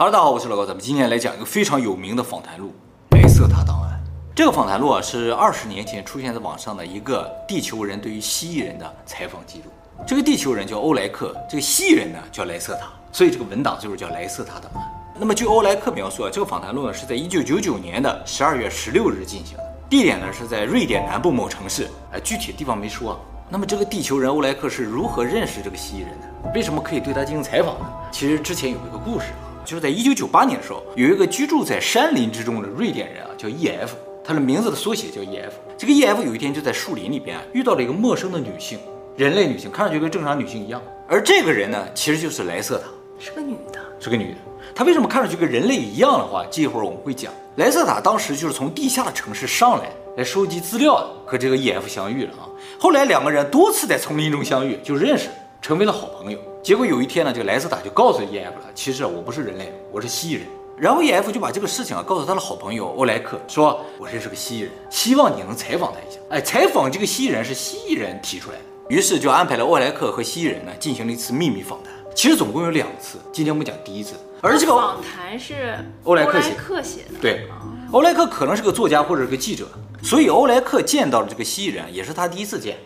[0.00, 2.72] 哈喽大家好，我是老高，咱们今天来讲一个非常有名的访谈录——
[3.12, 4.02] 莱瑟塔档案。
[4.34, 9.64] 这个访谈录啊，是二十年前出现在网上的一个地球人对于蜥蜴人的采访记录。
[10.06, 14.90] 这个地球人叫欧莱克，这个蜥蜴人呢叫莱瑟塔，所以这个文档就是叫莱瑟塔档案。
[15.18, 23.18] 那么据欧莱克描述啊，这个访谈录呢是在一九九九年的十二月十六日进行的，地点呢是在瑞典南部某城市，哎，具体地方没说啊。
[23.50, 26.52] 那么这个地球人欧莱克是如何认识这个蜥蜴人的？
[26.54, 27.86] 为什么可以对他进行采访呢？
[28.10, 35.52] 其实之前有一个故事啊，就是在一九九八年的时候，有一个居住在山林之中的瑞典人啊，叫 E.F，他的名字的缩写叫 E.F。
[35.78, 38.80] 这个 E.F 有一天就在树林里边啊，遇到了一个陌生的女性，
[39.16, 40.82] 人类女性，看上去跟正常女性一样。
[41.06, 42.88] 而这个人呢，其实就是莱瑟塔，
[43.20, 44.38] 是个女的，是个女的。
[44.74, 47.32] 她为什么看上去跟人类一样的话，这一会儿我们会讲。
[47.54, 49.88] 莱瑟塔当时就是从地下的城市上来。
[50.16, 52.50] 来收集资料的，和这个 E.F 相遇了啊。
[52.80, 55.28] 后来两个人多次在丛林中相遇，就认识，
[55.62, 56.38] 成为了好朋友。
[56.62, 60.46] 结果有一天呢，这个莱斯塔就告诉 E.F 了，其实我不是人类，我是蜥蜴人。
[60.76, 66.20] 然后 E.F 就把这个事情啊告诉他的好朋友欧莱克，说我认识个蜥蜴人，希望你能采访他一下。
[66.28, 71.92] 哎，采访这个蜥蜴人是蜥蜴人提出来的，于是就安排了欧莱克和蜥蜴人呢进行了一次秘密访谈。
[72.14, 74.14] 其实总共有两次，今天我们讲第一次。
[74.42, 77.48] 而这个访谈是欧莱克写的，对，
[77.90, 79.66] 欧莱克可能是个作家或者是个记者。
[80.02, 82.78] 所以欧莱克见到了这个蜥蜴人，也是他第一次见。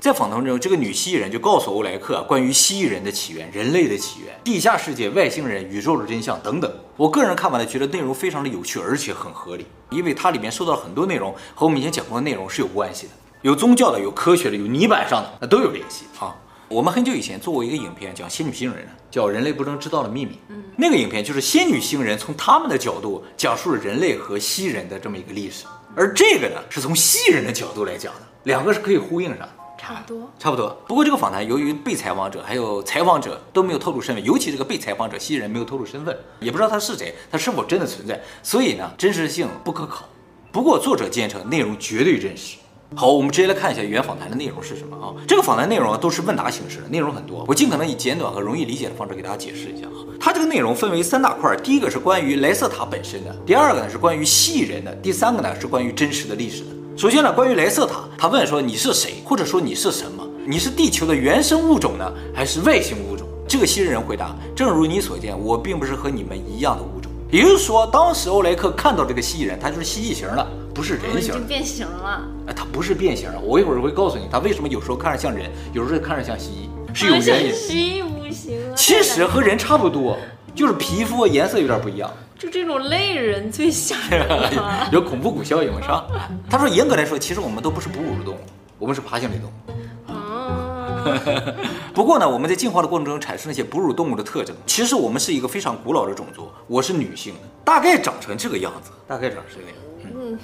[0.00, 6.70] 在访谈中，这个女蜥蜴人就告诉欧莱克关于蜥蜴人的起源、人类的起源、地下世界、外星人、宇宙的真相等等。
[6.96, 13.12] 我个人看完了，觉得内容非常的有趣，而且很合理，因为它里面说到了很多内容和我们以前讲过的内容是有关系的，
[13.42, 16.36] 有宗教的，有科学的，有泥板上的，那都有联系啊。
[16.68, 20.32] 我们很久以前做过一个影片，讲仙女星人的，叫《人类不能知道的秘密》。
[20.48, 25.64] 嗯，那个影片就是仙女星人从他们的角度讲述了人类和蜥蜴人的这么一个历史。
[25.96, 30.76] 而这个呢，是从蜥蜴人的角度来讲的，两个是可以呼应上的，差不多，差不多。
[30.88, 40.08] 不过这个访谈由于被采访者还有采访者都没有透露身份，尤其这个被采访者蜥蜴人没有透露身份，也不知道他是谁，他是否真的存在，所以呢，真实性不可考。
[40.50, 42.56] 不过作者坚称内容绝对真实。
[42.96, 45.10] 好，我们直接来看一下原访谈的内容是什么啊？
[45.26, 50.06] 这个访谈内容啊都是问答形式的，内容很多，我尽可能以简短和容易理解的方式给大家解释一下啊。
[50.20, 56.70] 它这个内容分为三大块，第一个是关于莱瑟塔本身的，第二个呢是关于蜥蜴人的，第三个呢是关于真实的历史的。
[56.96, 60.24] 首先呢，关于莱瑟塔，他问说你是谁，或者说你是什么？
[60.46, 63.26] 你是地球的原生物种呢，还是外星物种？
[63.48, 67.10] 这个蜥蜴人回答：正如你所见，我并不是和你们一样的物种。
[67.28, 70.46] 也就是说，当时欧莱克看到这个蜥蜴人，他就是蜥蜴型的。
[70.74, 72.28] 不是人形，已经变形了。
[72.48, 73.38] 哎，它不是变形了。
[73.38, 77.54] 我一会儿会告诉你，它为什么有时候看着像人，有时候看着像蜥蜴，是有原因。
[77.54, 78.74] 蜥蜴不行啊。
[78.74, 80.18] 其实和人差不多，
[80.54, 82.12] 就是皮肤颜色有点不一样。
[82.36, 84.88] 就这种类人最吓人了。
[84.90, 86.06] 有恐怖谷效应是吧？
[86.50, 88.38] 他说，严格来说，其实我们都不是哺乳动物，
[88.78, 90.12] 我们是爬行类动物。
[90.12, 91.04] 哦。
[91.94, 94.54] 不过呢，我们在进化的过程中产生了一些哺乳动物的特征。
[94.66, 96.50] 其实我们是一个非常古老的种族。
[96.66, 99.82] 我是女性的，大概长成这个样子，大概长成这个样子。
[100.12, 100.38] 嗯。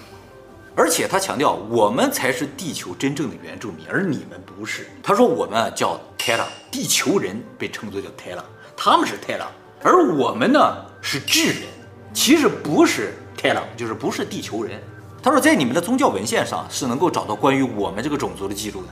[0.76, 4.86] 而且他强调，我们才是地球真正的原住民，而你们不是。
[5.03, 8.44] 他说我们叫泰拉，地球人被称作叫泰拉，
[8.76, 9.47] 他们是泰拉，
[9.82, 11.62] 而我们呢是智人，
[12.14, 14.81] 其实不是泰拉，就是不是地球人。
[15.22, 18.88] 他说在你们的宗教文献上是能够找到关于我们这个种族的记录的，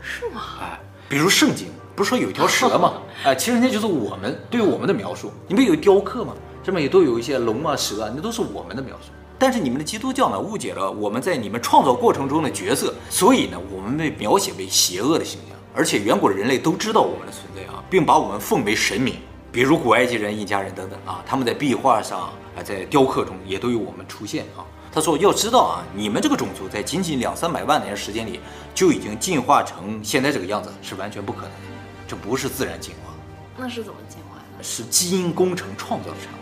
[0.00, 0.42] 是吗？
[0.60, 0.78] 哎，
[1.08, 2.94] 比如圣经不是说有一条蛇吗？
[3.24, 5.32] 哎，其实那就是我们对于我们的描述。
[5.48, 6.34] 你们有雕刻吗？
[6.62, 9.08] 上面也都有一些龙啊蛇啊，那都是我们的描述。
[9.42, 15.58] 但是你们的基督教呢，误解了我们在你们创造过程中的角色，所以呢，我们被描写为邪恶的形象。
[15.74, 19.16] 而且远古人类都知道我们的存在啊，并把我们奉为神明，
[19.50, 24.62] 比如古埃及人、印加人等等啊，他们在壁画上啊，在雕刻中也都有我们出现啊。
[24.92, 28.38] 他说，要知道啊，你们这个种族在仅仅两三百万年时间里
[28.72, 31.76] 就已经进化成现在这个样子，是完全不可能的，
[32.06, 33.12] 这不是自然进化。
[33.56, 34.62] 那是怎么进化的？
[34.62, 36.41] 是基因工程创造的产物。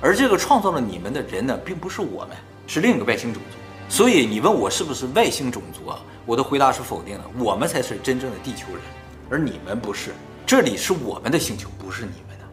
[0.00, 2.36] 而这个创造了你们的人呢，并不是我们，
[2.66, 3.56] 是另一个外星种族。
[3.88, 5.98] 所以你问我是不是外星种族啊？
[6.24, 7.24] 我的回答是否定的。
[7.38, 8.82] 我们才是真正的地球人，
[9.28, 10.12] 而你们不是。
[10.46, 12.44] 这里是我们的星球，不是你们的。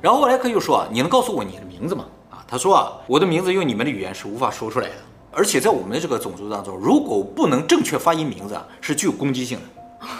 [0.00, 2.06] 然后莱克又说啊，你能告诉我你的名字吗？
[2.30, 4.94] 啊，他说啊，我的名字用你们的语言是无法说出来的。
[5.30, 9.58] 而且在我们的这个种族当中，如果不能正确发音名字啊，是具有攻击性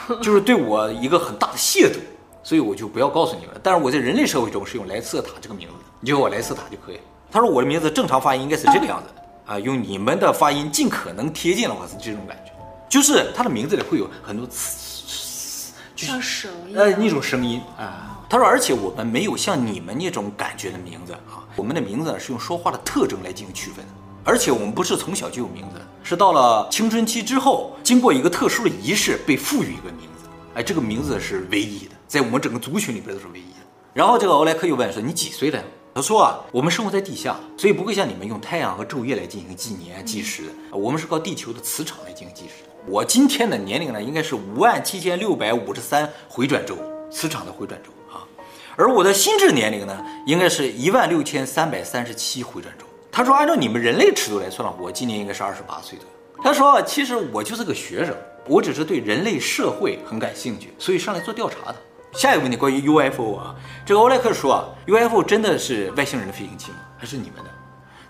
[0.09, 1.97] 的，就是对我一个很大的亵渎。
[2.45, 3.61] 所以我就不要告诉你们了。
[3.61, 7.01] 但是我在人类社会中是用莱瑟塔这个名字的，你就叫我莱瑟塔就可以。
[7.33, 12.53] 他说我的名字正常发音应该是这个样子的啊，用你们的发音尽可能贴近的话是这种感觉，
[12.89, 18.11] 就是他的名字里会有很多词，就像蛇一样，呃，那种声音啊。
[18.29, 23.93] 他说，而且我们没有像你们那种感觉的名字啊，我们的名字是用说话的特征来进行区分的。
[24.25, 30.29] 而且我们不是从小就有名字，是到了青春期之后，经过一个特殊的仪式被赋予一个名字。
[30.55, 31.95] 哎，这个名字是唯一的。
[32.07, 33.61] 在我们整个族群里边都是唯一的。
[33.93, 35.63] 然后这个欧莱克又问说：“你几岁了？”
[35.95, 40.77] 他说啊，我们生活在地下，所以不会像你们用太阳和昼夜来进行纪年计时的。
[40.77, 42.65] 我们是靠地球的磁场来进行计时。
[42.89, 46.77] 我今天的年龄呢，应该是五万七千六百五十三回转周，
[47.13, 48.27] 磁场的回转周啊。
[48.75, 52.85] 而我的心智年龄呢，应该是一万六千三百三十七回转周。
[53.13, 56.05] 他说，按照你们人类尺度来算，我今年应该是二十八岁的。
[56.43, 58.13] 他说，其实我就是个学生，
[58.49, 61.77] 我只是对人类社会很感兴趣，所以上来做调查的。
[62.15, 66.79] 下一个问题关于 UFO 啊，这个欧莱克说啊，UFO 真的是外星人的飞行器吗？
[66.97, 67.51] 还是你们的？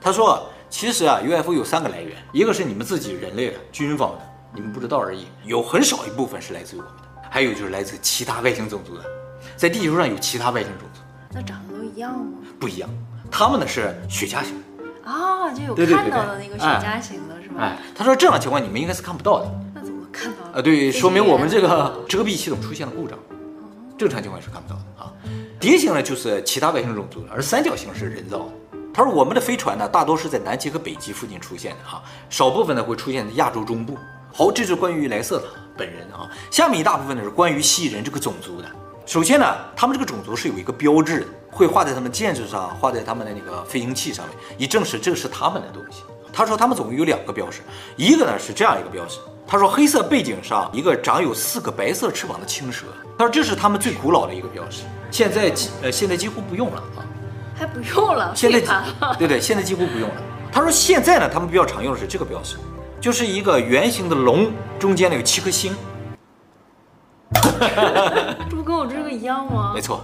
[0.00, 4.18] 他说，其实啊，UFO 有三个来源，一个是你们自己人类的军方的，
[4.52, 9.02] 你们不知道而已，有很少一部分是来自于我们的，还有就是来自其他外星种族的，
[9.56, 11.00] 在地球上有其他外星种族，
[11.32, 12.38] 那长得都一样吗？
[12.60, 12.90] 不一样，
[13.30, 14.62] 他们呢是雪茄型
[15.02, 17.62] 啊，就有看到的那个雪茄型的是吗？
[17.62, 20.58] 哎，他说这样的情况你们应该是看不到的，那怎么看到？
[20.58, 23.18] 啊，对，说明我们这个遮蔽系统出现了故障。
[23.96, 25.12] 正常情况是看不到的啊，
[25.61, 28.52] 蝶形呢就是其他外星种族的，而三角形是人造的。
[28.93, 33.96] 他说我们的飞船呢，大多是在南极和北极附近出现的哈，少部分呢会出现在亚洲中部。
[34.32, 35.46] 好，这是关于莱瑟塔
[35.76, 36.29] 本人啊。
[36.50, 38.69] 下面一大部分呢是关于蜥蜴人这个种族的。
[39.06, 39.46] 首先呢，
[39.76, 46.02] 他们这个种族是有一个标志的，会画在他们建筑上，画在他们的那个飞行器上面，以证实这是他们的东西。
[46.32, 47.61] 他说他们总共有两个标识，
[47.96, 49.19] 一个呢是这样一个标识。
[49.46, 52.87] 他说：“黑色背景上一个长有四个白色翅膀的青蛇。
[53.19, 57.05] 他说这是他们最古老的一个标识，现在几呃现在几乎不用了啊，
[57.55, 58.32] 还不用了。
[58.35, 58.58] 现在
[59.19, 60.14] 对对，现在几乎不用了。
[60.50, 62.56] 他说现在呢，他们比较常用的是这个标识，
[63.00, 65.76] 就是一个圆形的龙，中间呢有七颗星。
[68.50, 69.73] 这不跟我这个一样吗？
[69.75, 70.00] 没错。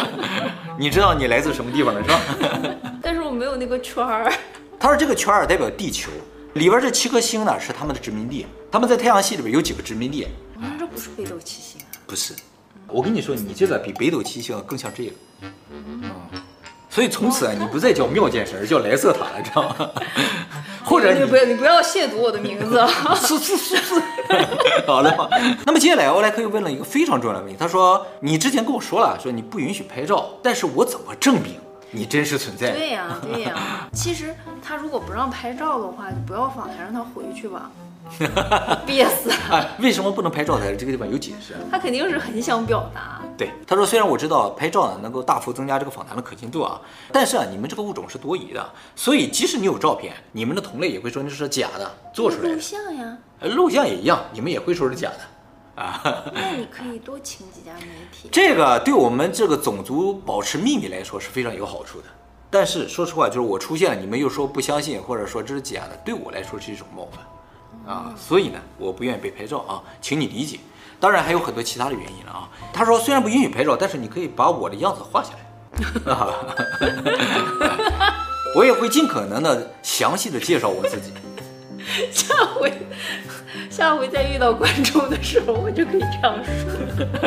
[0.78, 2.20] 你知道你来自什么地方的是吧？
[3.02, 4.30] 但是我没有那个圈儿。
[4.78, 6.10] 他说这个圈儿代表地球。”
[6.58, 8.46] 里边这七颗星呢，是他们的殖民地。
[8.70, 10.26] 他们在太阳系里边有几个殖民地？
[10.56, 11.88] 我们这不是北斗七星啊？
[12.06, 12.34] 不是，
[12.86, 15.12] 我跟你说，你这个比北斗七星更像这个。
[15.70, 16.02] 嗯，
[16.90, 19.90] 所以从此啊，你不再叫妙剑神，而叫莱瑟塔了，知道吗？
[20.84, 22.82] 或者你不要，你不要亵渎我的名字。
[23.14, 24.02] 是是是是。
[24.86, 25.28] 好了嘛。
[25.66, 27.56] 那么接下来，欧莱克又问了一个非常重要的问题。
[27.58, 31.60] 他说：“你之前跟我说了，说你不允许拍照，但是我怎么证明？”
[31.90, 32.70] 你真实存在。
[32.72, 33.88] 对呀、啊，对呀、啊。
[33.94, 37.70] 其实他如果不让拍照的话，就不要访谈，让他回去吧，
[38.86, 39.30] 憋死。
[39.50, 40.58] 哎，为什么不能拍照？
[40.58, 41.54] 在这个地方有解释。
[41.70, 43.20] 他肯定是很想表达。
[43.36, 46.80] 对，他说，虽然我知道拍照呢能够大幅增加这个访谈的可信度啊，
[47.12, 52.54] 但是啊，你们这个物种是多疑的，所以即使你有照片，你们的同类也会说那是假的，做出来的。
[52.54, 53.16] 录像呀。
[53.42, 55.20] 录像也一样，你们也会说是假的。
[55.78, 58.28] 啊，那你可以多请几家媒体。
[58.32, 62.06] 这个对我们这个种族保持秘密来说是非常有好处的。
[62.50, 68.12] 但是说实话，就是我出现了，你们又说不相信，或者说这是假的，对我来说是一种冒犯啊。
[68.16, 70.58] 所以呢，我不愿意被拍照啊，请你理解。
[70.98, 72.50] 当然还有很多其他的原因了啊。
[72.72, 76.12] 他说虽然不允许拍照，但是你可以把我的样子画下来。
[76.12, 76.34] 啊，
[78.56, 81.12] 我也会尽可能的详细的介绍我自己。
[82.10, 82.72] 下回。
[83.70, 86.52] 下回再遇到观众的时候，我就可以这样说。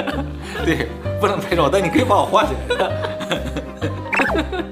[0.66, 0.88] 对，
[1.20, 2.92] 不能拍照，但你可以把我画起来。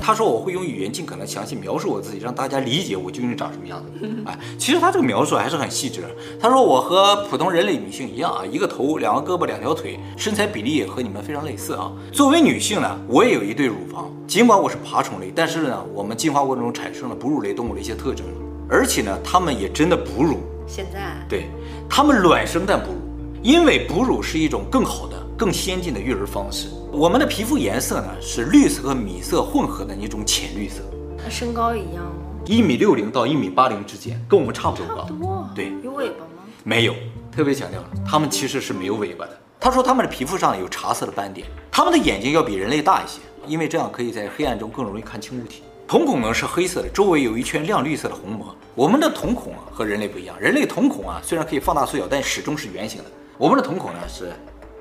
[0.00, 4.08] 他说我会用语言尽可能详细描述我自己，让大家理解我究竟长什么样子。
[4.24, 6.02] 哎，其实他这个描述还是很细致。
[6.40, 11.92] 他说我和普通人类女性一样啊，一个头，两个胳膊，两条腿，身材比例也和你们非常类似啊。
[12.10, 14.10] 作为女性呢，我也有一对乳房。
[14.26, 18.24] 尽管我是爬虫类，但是呢，我们进化过程中产生了哺乳类动物的一些特征，
[18.66, 20.38] 而且呢，它们也真的哺乳。
[20.68, 21.48] 现在对，
[21.88, 22.98] 他们卵生但哺乳，
[23.42, 26.68] 因为哺乳是一种更好的、更先进的育儿方式。
[26.92, 30.82] 我们的皮肤颜色呢是绿色和米色混合的一种浅绿色。
[31.16, 32.12] 那身高一样吗？
[32.44, 35.02] 一米六零到一米八零之间，跟我们差不多高。
[35.02, 35.48] 差不多。
[35.54, 36.42] 对，有尾巴吗？
[36.64, 36.94] 没有，
[37.34, 39.38] 特别强调了，他们其实是没有尾巴的。
[39.58, 45.62] 他说他们的皮肤上有茶色的斑点，他们的眼睛要比人类大一些，因为这样可以在黑暗中更容易看清物体。
[45.88, 48.54] 瞳孔呢是黑色的，周围有一圈亮绿色的虹膜。
[48.74, 53.06] 我们的瞳孔啊和人类不一样，人类瞳孔啊虽然可以放大缩小，但始终是圆形的。
[53.38, 54.30] 我们的瞳孔呢是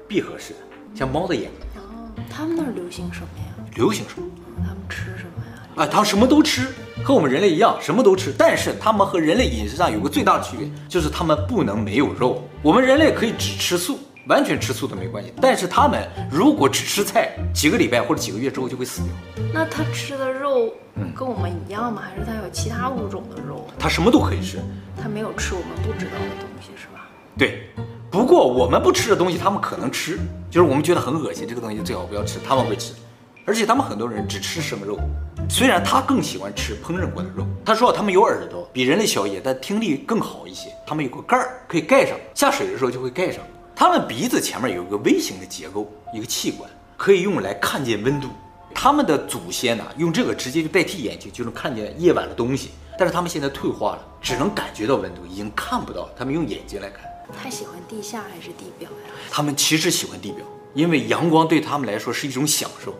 [0.05, 0.59] 闭合式的，
[0.93, 1.49] 像猫的眼。
[1.77, 3.69] 哦，他们那儿流行什么呀？
[3.75, 4.27] 流行什么？
[4.57, 5.61] 他们吃什么呀？
[5.77, 6.67] 啊，他们什么都吃，
[7.05, 8.33] 和我们人类一样，什么都吃。
[8.37, 12.43] 但是他们和人类饮食上有个最大的区别，就是他们不能没有肉。
[12.61, 13.97] 我们人类可以只吃素。
[14.27, 19.11] 完全吃素的没关系，但是他们如果只吃菜，几个礼拜或者几个月之后就会死掉。
[19.53, 20.73] 那他吃的肉
[21.15, 22.01] 跟我们一样吗？
[22.03, 23.65] 还是他有其他物种的肉？
[23.79, 24.59] 他什么都可以吃，
[25.01, 27.07] 他没有吃我们不知道的东西，是吧？
[27.37, 27.69] 对。
[28.09, 30.17] 不过我们不吃的东西，他们可能吃，
[30.49, 32.93] 就是我们觉得很恶心，这个东西最好不要吃，他们会吃。
[33.45, 34.97] 而且他们很多人只吃生肉，
[35.49, 37.45] 虽然他更喜欢吃烹饪过的肉。
[37.63, 40.69] 他说他们有耳朵，比人类小一些，但听力更好一些。
[40.85, 43.41] 他们有个盖儿可以盖上，下水的时候就会盖上。
[43.79, 46.67] 他们鼻子前面有一个微型的结构，一个器官
[46.97, 48.27] 可以用来看见温度。
[48.73, 56.09] 他们的祖先呢、啊，用这个直接就代替眼睛就能看见夜晚的东西，但是他们现在退化了，只能感觉到温度，已经看不到。
[56.17, 57.05] 他们用眼睛来看。
[57.39, 59.13] 他喜欢地下还是地表呀？
[59.29, 60.43] 他们其实喜欢地表，
[60.73, 62.95] 因为阳光对他们来说是一种享受。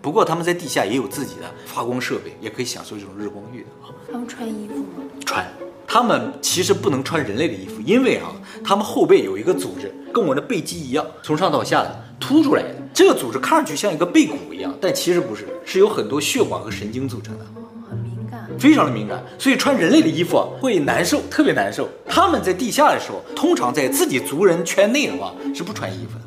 [0.00, 3.90] 不过他们在地下也有自己的发光设备，也可以享受这种日光浴的啊。
[4.12, 5.02] 他们穿衣服吗？
[5.26, 5.44] 穿。
[5.92, 8.32] 他们其实不能穿人类的衣服，因为啊，
[8.64, 12.74] 他们后背有一个组织，跟我的背肌一样，从上到下的凸出来的。
[12.94, 17.44] 这个组织看上去像一个背骨一样，但其实不是，是有很多血管和神经组成的。
[17.44, 21.86] 哦，敏感，非常的敏感，所以穿人类的衣服啊，会难受，特别难受。
[22.08, 26.24] 他们在地下的时候，通常在自己族人圈内的话是不穿衣服的。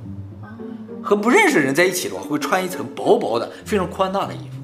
[1.01, 4.54] 和不认识的人在一起的话，会穿一层薄薄的、非常宽大的衣服。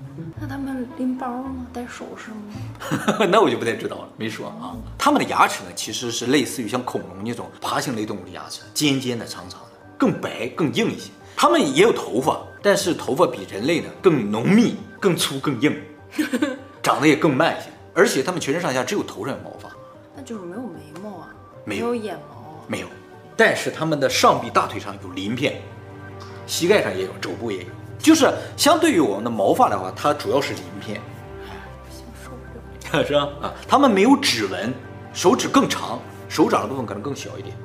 [0.43, 1.67] 那他们拎包吗？
[1.71, 3.25] 戴首饰吗？
[3.29, 4.73] 那我就不太知道了，没说啊。
[4.97, 9.67] 他们的牙齿呢，其实是类似于像恐龙那种爬行类动物的牙齿，尖尖的、长长的，
[9.99, 11.11] 更白、更硬一些。
[11.37, 15.79] 他们也有头发，但是头发比人类呢更浓密、更粗、更硬，
[16.81, 17.69] 长得也更慢一些。
[17.93, 19.69] 而且他们全身上下只有头上有毛发，
[20.15, 21.29] 那就是没有眉毛啊，
[21.65, 22.87] 没有，没有眼毛，没有。
[23.37, 25.61] 但是他们的上臂、大腿上有鳞片。
[26.47, 27.65] 膝盖上也有，肘部也有，
[28.01, 30.99] 就是相对于我们的毛发的话，它主要是鳞片。
[31.85, 33.29] 不行受不了，是吧？
[33.41, 34.73] 啊，他们没有指纹，
[35.13, 37.55] 手指更长，手掌的部分可能更小一点。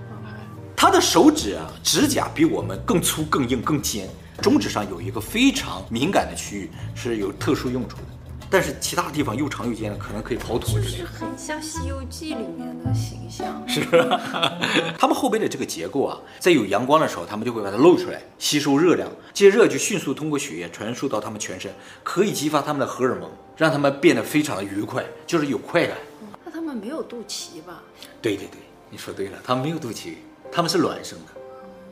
[0.76, 4.08] 他的手指啊，指甲比我们更粗、更硬、更尖，
[4.42, 8.15] 中指上有一个非常敏感的区域，是有特殊用处的。
[8.48, 10.90] 但是其他地方又长又尖的，可能可以刨土之类的。
[10.90, 13.62] 就是很像《西游记》里面的形象。
[13.68, 13.80] 是，
[14.98, 21.72] 他们后背的这个结构啊，在有阳光的时候，他们就会把它露出来，吸收热量，这些热就迅速通过血液传输到他们全身，
[22.04, 25.96] 可以激发他们的荷尔蒙，让他们变得非常的愉快，就是有快感。
[26.44, 27.82] 那他们没有肚脐吧？
[28.22, 28.58] 对对对，
[28.90, 30.14] 你说对了，他们没有肚脐，
[30.52, 31.40] 他们是卵生的，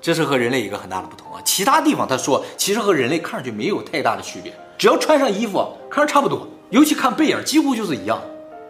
[0.00, 1.42] 这是和人类一个很大的不同啊。
[1.44, 4.54] 其他地方他说，其实和人类看上去没有太大的区别。
[4.76, 8.20] 只要穿上衣服，看着差不多，尤其看背影，几乎就是一样。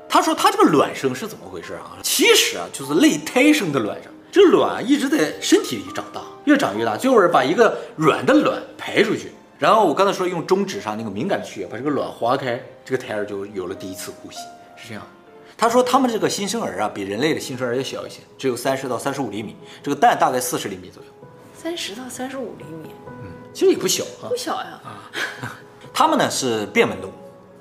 [0.09, 1.99] 他说他这个卵生是怎么回事啊？
[2.03, 9.33] 其实啊，就是类胎生的卵生，这个卵一直在身体里长大，越长越大，最后是把一个软的卵排出去。
[9.59, 14.39] 然后我刚才说用中指上那个敏感的区域把这个卵划开，这个胎儿就有了第一次呼吸，
[14.77, 15.03] 是这样。
[15.57, 21.09] 他说他们这个新生儿啊，比人类的新生儿要小一些，只有三十到三十五厘米，这个蛋大概四十厘米左右。
[21.57, 22.91] 三十到三十五厘米，
[23.23, 24.81] 嗯，其实也不小啊，不小呀。
[24.85, 25.11] 啊。
[25.97, 27.13] 它们呢是变温动物，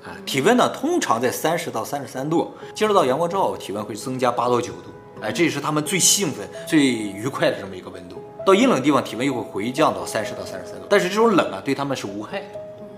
[0.04, 4.90] 啊，体温呢通常在三十到三十三度，接触到阳光之后，体温会增加八到九度，
[5.22, 8.20] 哎，这也是它们最兴奋、最愉快的这么一个温度。
[8.44, 12.46] 到阴冷的地方，体温又会回降到三十到三十三度，但是这种冷啊，对它们是无害的。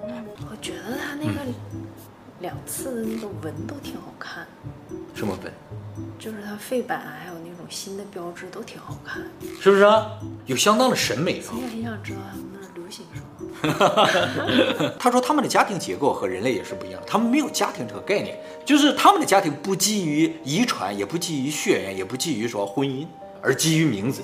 [0.08, 1.40] 嗯，我觉得它那个
[2.40, 4.46] 两次的那个纹都挺好看。
[5.14, 5.52] 什么纹？
[6.18, 9.22] 就是它肺板还有那种新的标志都挺好看，
[9.60, 10.10] 是不是啊？
[10.46, 11.52] 有相当的审美啊。
[11.52, 13.26] 我也很想知道他们那流行什么。
[14.98, 23.06] 他说他们的家庭结构和人类也是不一样，他们没有家庭这个概念，就是他们的家庭不基于遗传，也不基于血缘，也不基于说婚姻，
[23.40, 24.22] 而基于名字，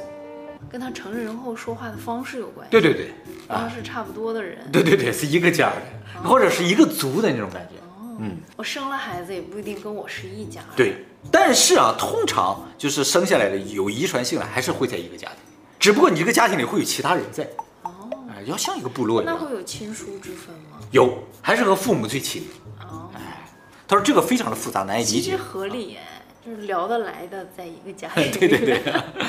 [0.71, 2.71] 跟他成人后说话的方式有关系。
[2.71, 3.11] 对对对，
[3.49, 4.59] 方式差不多的人。
[4.71, 5.77] 对对对，是一个家的，
[6.23, 7.79] 哦、或者是一个族的那种感觉。
[7.99, 10.61] 哦、嗯，我生了孩子也不一定跟我是一家。
[10.77, 10.97] 对，
[11.31, 15.37] 但是啊，通常就是生下来的有遗传性的，还是会在一个家庭，
[15.79, 17.49] 只不过你这个家庭里会有其他人在。
[18.47, 20.79] 要像一个部落一样，那会有亲疏之分吗？
[20.91, 22.47] 有，还是和父母最亲。
[22.81, 23.49] 哦，哎，
[23.87, 25.21] 他说这个非常的复杂，难以理解。
[25.21, 25.97] 其实合理，
[26.45, 28.31] 就是聊得来的，在一个家 庭。
[28.33, 28.83] 对对对。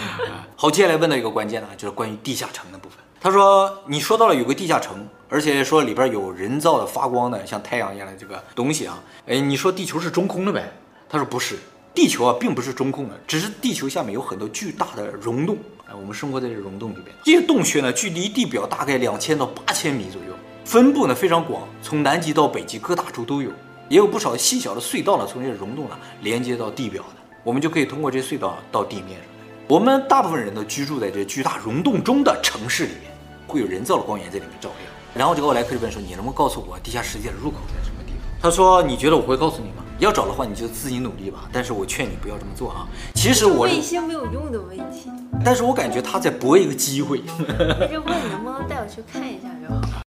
[0.55, 2.97] 好，接下来问到一个关键的，就是关于地下城的部分。
[3.19, 9.01] 他说，你说到了有个地下城，而且说里边有人造的发光的，像太阳一样的这个东西啊。
[9.27, 10.71] 哎，你说地球是中空的呗？
[11.09, 11.57] 他说不是，
[11.93, 15.57] 地球啊并不是中空的，只是地球下面有很多巨大的溶洞。
[15.95, 20.33] 我们生活在这溶洞里边，这些洞穴呢，距离地表大概两千到八千米左右，
[20.65, 23.49] 分布呢非常广，从南极到北极各大洲都有，
[23.89, 29.27] 也有不少细小的隧道呢，从这些溶洞呢连接到地表的，我们就可以通过这隧道到地面上。
[29.67, 33.11] 我们大部分人都居住在这巨大溶洞中的城市里面，
[33.47, 34.91] 会有人造的光源在里面照亮。
[35.15, 39.82] 然后这个奥莱克就问说：“你能不能告诉我地下世界的入口在什么地方？”他说：“你觉得我会告诉你吗？
[39.99, 41.49] 要找的话，你就自己努力吧。
[41.51, 42.87] 但是我劝你不要这么做啊。
[43.15, 45.09] 其实我问一些没有用的问题。”
[45.45, 47.21] 但是我感觉他在搏一个机会。
[47.47, 50.03] 他就问你能不能带我去看一下就好？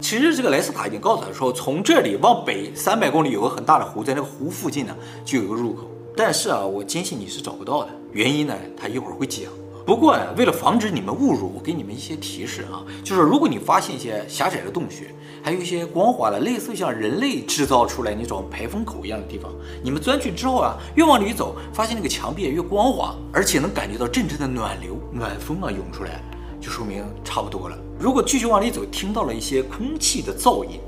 [0.00, 5.90] 其实这个莱斯塔已经告诉他说，从这里往北三百公里有个很大的湖，在那个湖附近呢就有个入口。
[6.16, 7.90] 但是啊，我坚信你是找不到的。
[8.12, 9.44] 原因呢，他一会儿会讲。
[9.88, 19.50] 不过呢，为了防止你们误入，我给你们一些提示啊，就是如果你发现一些狭窄的洞穴，还有一些光滑的，类似像人类制造出来那种排风口一样的地方，
[19.82, 26.22] 你们钻去之后啊，越往里走，发现那个墙壁越光滑，而且能感觉到阵阵的暖流、暖风啊涌出来，
[26.60, 27.78] 就说明差不多了。
[27.98, 30.80] 如果继续往里走，听到了一些空气的噪音，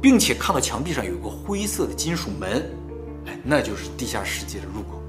[0.00, 2.64] 并且看到墙壁上有个灰色的金属门，
[3.26, 5.02] 哎，那就是地下世界的入口。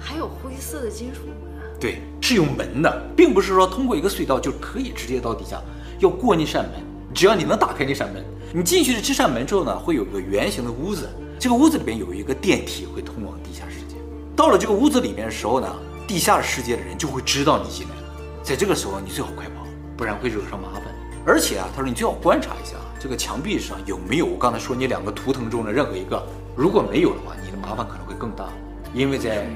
[0.00, 1.47] 还有灰色的金属门？
[1.80, 5.60] 对，是有门的，并不是说通过一个隧道就可以直接到地下，
[6.00, 6.72] 要过那扇门。
[7.14, 11.08] 只要你能打开那扇门，你进去的这扇门之后呢，会有一个圆形的屋子，
[11.38, 13.96] 这个屋子里面有一个电梯会通往地下世界。
[14.36, 15.74] 到了这个屋子里面的时候呢，
[16.06, 18.02] 地下世界的人就会知道你进来了。
[18.42, 19.66] 在这个时候，你最好快跑，
[19.96, 20.82] 不然会惹上麻烦。
[21.24, 26.22] 而且啊，他说你最好观察一下这个墙壁上有没有我刚才说你两个图腾中的任何一个，
[26.56, 28.48] 如果没有的话，你的麻烦可能会更大，
[28.94, 29.46] 因为在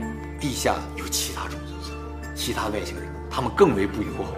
[0.40, 1.58] 地下有其他种，
[2.44, 4.32] 其他外星人，他们更为不友好。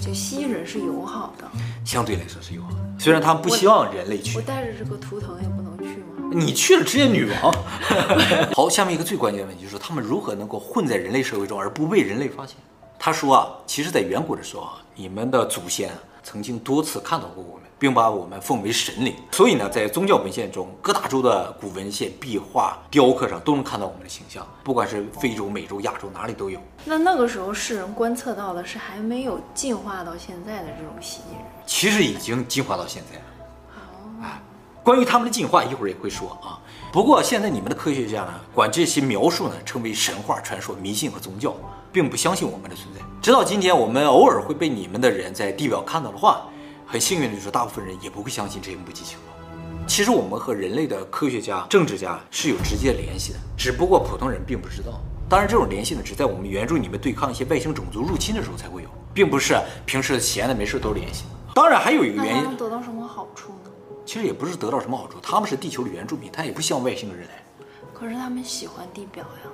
[0.00, 1.46] 就蜥蜴人是友好的，
[1.84, 4.38] 相对来说是友好的，虽然他们不希望人类去。
[4.38, 6.30] 我带着这个图腾也不能去吗？
[6.32, 7.54] 你去了，职业女王。
[8.56, 12.56] 好，下面一个最关键的问题就是他们如何能够混在人类社会中而不被人类发现？
[12.98, 15.90] 他说啊，其实，在远古的时候啊，你们的祖先
[16.22, 17.63] 曾经多次看到过我们。
[17.78, 26.58] 并把我们奉为神灵，所以呢，在宗教文献中，各大洲的古文献、壁画、雕刻上都能看到我们的形象，不管是非洲、美洲、亚洲，哪里都有。
[26.84, 33.24] 那那个时候，世人观测到的是还没有进化到现在的这种蜥蜴人，其实已经进化到现在了。
[33.74, 34.40] 哦，啊，
[34.82, 36.58] 关于他们的进化，一会儿也会说啊。
[36.92, 41.52] 不过现在你们的科学家呢，管这些描述呢称为神话、传说、迷信和宗教，
[41.92, 43.00] 并不相信我们的存在。
[43.20, 46.46] 直到今天，我们偶尔会被你们的人在地表看到的话。
[46.94, 49.34] 很幸运的就是，大部分人也不会相信这些目击情报。
[49.84, 55.00] 其实我们和人类的科学家、政治家是有直接联系的，只不过普通人并不知道。
[55.28, 61.24] 当然，这种联系呢，只在我们援助你们对抗一些外星种族入侵的时候才会有，并不是平时闲的没事都联系。
[61.52, 63.70] 当然，还有一个原因，能得到什么好处呢？
[64.06, 67.42] 其实也不是得到什么好处，他们是地球的原住民，他也不希望外星人来。
[67.92, 69.50] 可是他们喜欢地表呀，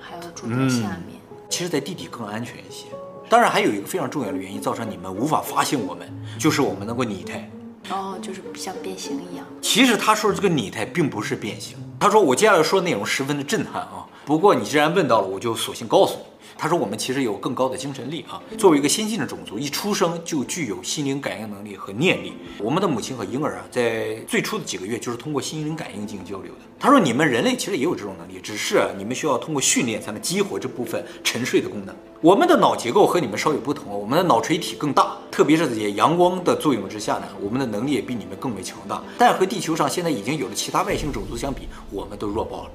[0.00, 1.20] 还要住在下面。
[1.30, 2.86] 嗯，其实，在地底更安全一些。
[3.30, 7.48] 当然，还有一个非常重要的原因，造成你们无法发现我们，就是我们能够拟态。
[7.88, 9.46] 哦，就是像变形一样。
[9.62, 11.76] 其实他说的这个拟态并不是变形。
[12.00, 16.22] 他说我接下来说的内容十分的震撼啊，不过你既然问到了，我就索性告诉你。
[16.56, 18.40] 他说：“我们其实有更高的精神力啊！
[18.56, 22.34] 作为一个先进的种族，一出生就具有心灵感应能力和念力。
[22.58, 31.92] 我们的母亲和婴儿啊，在最初的几个月就是通过心灵感应进行交流的。”他说：“你们人类其实也有这种能力，只是你们需要通过训练才能激活这部分沉睡的功能。
[32.20, 39.02] 我们的脑结构和你们稍有不同，我们的脑垂体更大，特别是在阳光的作用之下呢，我们的能力也比你们更为强大。
[39.18, 42.70] 但和地球上现在已经有了其他外星种族相比，我们都弱爆了。”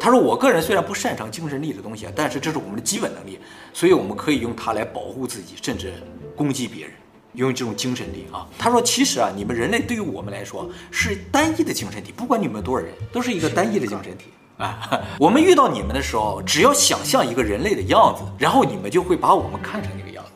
[0.00, 3.38] 他说：“我个人虽然不擅长精神力的东西啊，但是这是我们的基本能力，
[3.74, 5.92] 所以我们可以用它来保护自己，甚至
[6.34, 6.94] 攻击别人，
[7.34, 14.90] 用这种精神力啊。”他说：“其实啊，你们人类对于我们来说是单一的精神体，不管你们多少人，都是一个单一的精神体啊。
[15.20, 20.30] 我们遇到你们的时候，只要想象一个人类的样子，然后你们就会把我们看成那个样子。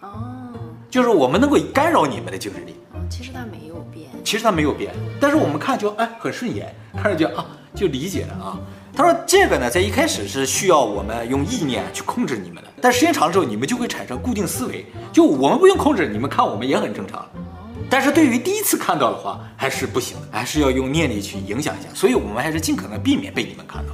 [0.00, 0.52] 哦，
[0.90, 2.74] 就是我们能够干扰你们的精神力。
[2.92, 8.58] 哦，其实它没有变，其实它没有变，但是我们看就哎很顺眼，看着就啊就理解了啊。”
[8.96, 17.28] 他说：“这个呢，在一开始是需要我们用意念去控制你们的，但时间长了之后，你们就会产生固定思维，就我们不用控制，你们看我们也很正常。
[17.90, 21.88] 但是对于第一次看到的话，还是不行的，还是要用念力去影响一下。
[21.92, 23.92] 所以我们还是尽可能避免被你们看到。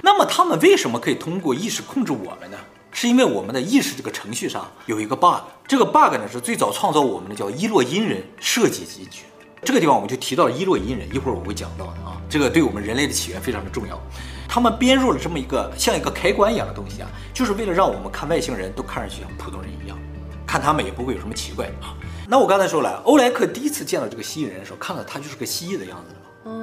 [0.00, 2.56] 那么他们为什么可以通过意识控制我们呢？
[2.92, 9.24] 是因为我们的意识这个程序上有一个 bug，这个 bug 呢是最早创造我们的叫伊洛因人设计进去。
[9.66, 14.00] 这个地方我们就提到了伊洛伊人，一会儿我会讲到的啊，这个对我们人类的起源非常的重要。”
[14.48, 19.98] 他们编入了这么一个像一个开关一样的东西啊，就是为了让我们看外星人都看上去像普通人一样，
[20.46, 21.98] 看他们也不会有什么奇怪啊。
[22.28, 26.14] 那我刚才说了，欧莱克第一次见到这个蜥蜴人的时候，看到他就是个蜥蜴的样子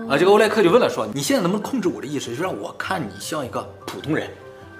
[0.09, 0.17] 啊。
[0.17, 4.29] 这个欧莱克就问了说：“你现在能不能控制我的意识，就让我看你像一个普通人，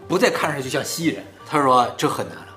[0.08, 2.48] 不再看上去像蜥蜴人？”他说：“这很难了。”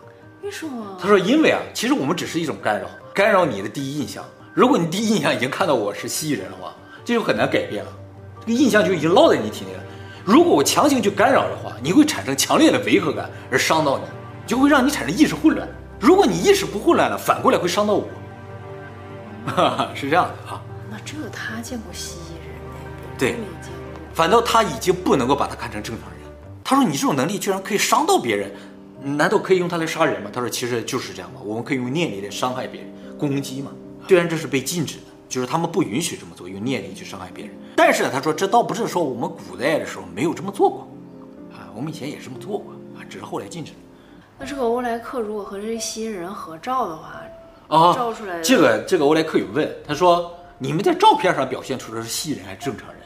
[0.43, 0.97] 为什么？
[1.03, 4.25] 他说：“因为啊，其实我们只是一种干扰，干扰你的第一印象。
[4.57, 7.93] 如果你第一印象已经看到我是蜥蜴人的话，这就很难改变了，
[8.41, 9.83] 这个印象就已经烙在你体内了。”
[10.25, 14.05] 如果我强行去干扰的话，你会产生强烈的违和感，而伤到你，
[14.47, 15.69] 就会让你产生意识混乱。
[16.01, 18.09] 如果你意识不混乱了，反过来会伤到我。
[19.45, 20.63] 哈哈，是这样的啊。
[20.91, 22.57] 那只有他见过蜥蜴人，
[23.19, 23.37] 对，
[24.15, 26.21] 反倒他已经不能够把他看成正常人。
[26.65, 28.51] 他说：“你这种能力居然可以伤到别人，
[29.19, 33.71] 难道可以用它来杀人吗？”他说：“其实就是这样嘛，我们可以用念力来伤害别人，攻击嘛。
[34.07, 37.53] 虽然这是被禁止的。”就是他们不允许这么做，用念力去伤害别人。
[37.77, 40.89] 但是呢，他说这倒不是说我们古代的时候没有这么做过，
[41.53, 43.73] 啊，我们以前也这么做过，啊，只是后来禁止。
[44.39, 47.21] 那这个欧莱克如果和这些新人合照的话，
[47.67, 52.99] 啊，照出来的这个这个欧莱克有问，他说你们在照片上表现出的是蜥蜴人还是正常人？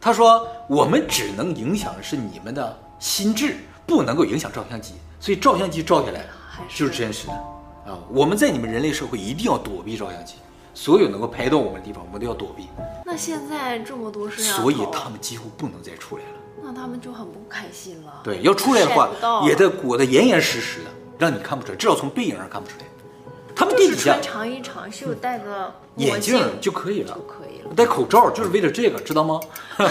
[0.00, 3.54] 他说我们只能影响的是你们的心智，
[3.86, 6.26] 不能够影响照相机，所以照相机照下来
[6.68, 7.44] 就是真实的，
[7.90, 10.34] 啊，我们在你们人类社会一定要躲避照相机。
[10.72, 12.68] 所有能够拍到我们的地方，我们都要躲避。
[13.04, 16.30] 那现在这么多摄像头，所以他们几乎不能再出来了。
[16.62, 18.20] 那他们就很不开心了。
[18.22, 19.10] 对，要出来的话
[19.44, 22.84] 也得裹得严严实实的，让你看不出来，至少从背影上看不出来。
[23.56, 27.20] 他们地底下长衣长袖，戴个墨眼镜镜就可以了就。
[27.22, 27.74] 可以了。
[27.74, 29.40] 戴口罩就是为了这个，知道吗？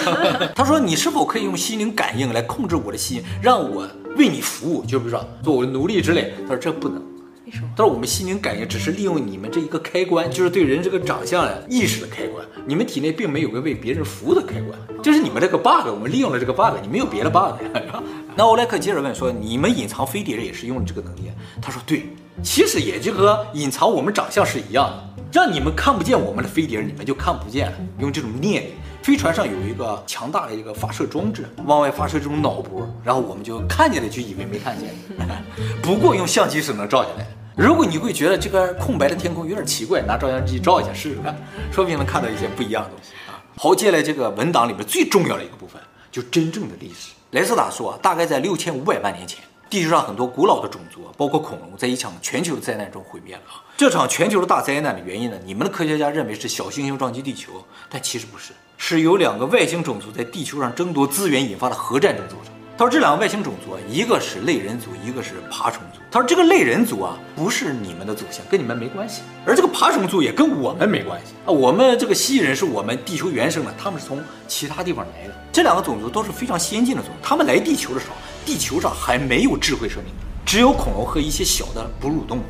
[0.56, 4.84] 他说：“你是否可以用心灵感应来控制我的心，让我为你服务？
[4.86, 7.04] 就比如说做我的奴隶之类。”他说：“这不能。
[7.50, 7.70] 为什么？
[7.76, 12.46] 他说：“我们心灵感应只是利用你们这一个开关，就是对人这个长相意识的开关。
[12.68, 15.88] 你们体内并没有个为别人服务的开关，这是你们这个 bug。
[15.88, 18.04] 我们利用了这个 bug，你没有别的 bug 呀。”
[18.38, 22.06] 那欧莱克接着问说：“你们隐藏飞碟也是用这个能力？”他说：“对，
[22.44, 27.78] 其实也就和隐藏我们长相是一样的。”让你们看不见我们的飞碟，你们就看不见了。
[27.98, 28.66] 用这种念，
[29.02, 34.90] 飞船上有一个强大的一个发射装置，往外发射这种脑波，然后我们就看见了，就以为没看见。
[35.82, 37.30] 不过用相机是能照下来的。
[37.60, 41.36] 如果你会觉得这个空白的天空有点奇怪，拿照相机照一下试试看，
[41.74, 43.36] 说不定能看到一些不一样的东西啊。
[43.58, 47.12] 好，接下来这个文档里面最重要的一个部分，就真正的历史。
[47.32, 49.44] 莱斯塔说啊，大概在六千五百万年前。
[49.70, 53.42] 地球上很多古老的种族，包括恐龙，在一场全球的灾难中毁灭了！
[53.76, 57.52] 这场全球的大灾难的原因呢，你们的科学家认为是小行星撞击地球，
[57.90, 62.54] 但其实不是，是由两个外星种族在地球上争夺资源引发的核战争造成。
[62.80, 66.00] 他说这两个外星种族啊，一个是类人族，一个是爬虫族。
[66.10, 71.52] 他说这个类人族啊，不是你们的祖先，跟你们没关系；而这个爬虫族也跟我们没关系啊。
[71.52, 75.34] 我们这个蜥蜴人是我们地球原生的，他们是从其他地方来的。
[75.52, 78.16] 这两个种族都是非常先进的种族，他们来地球的时候。
[78.46, 80.14] 地球上还没有智慧生命，
[80.46, 82.44] 只有恐龙和一些小的哺乳动物。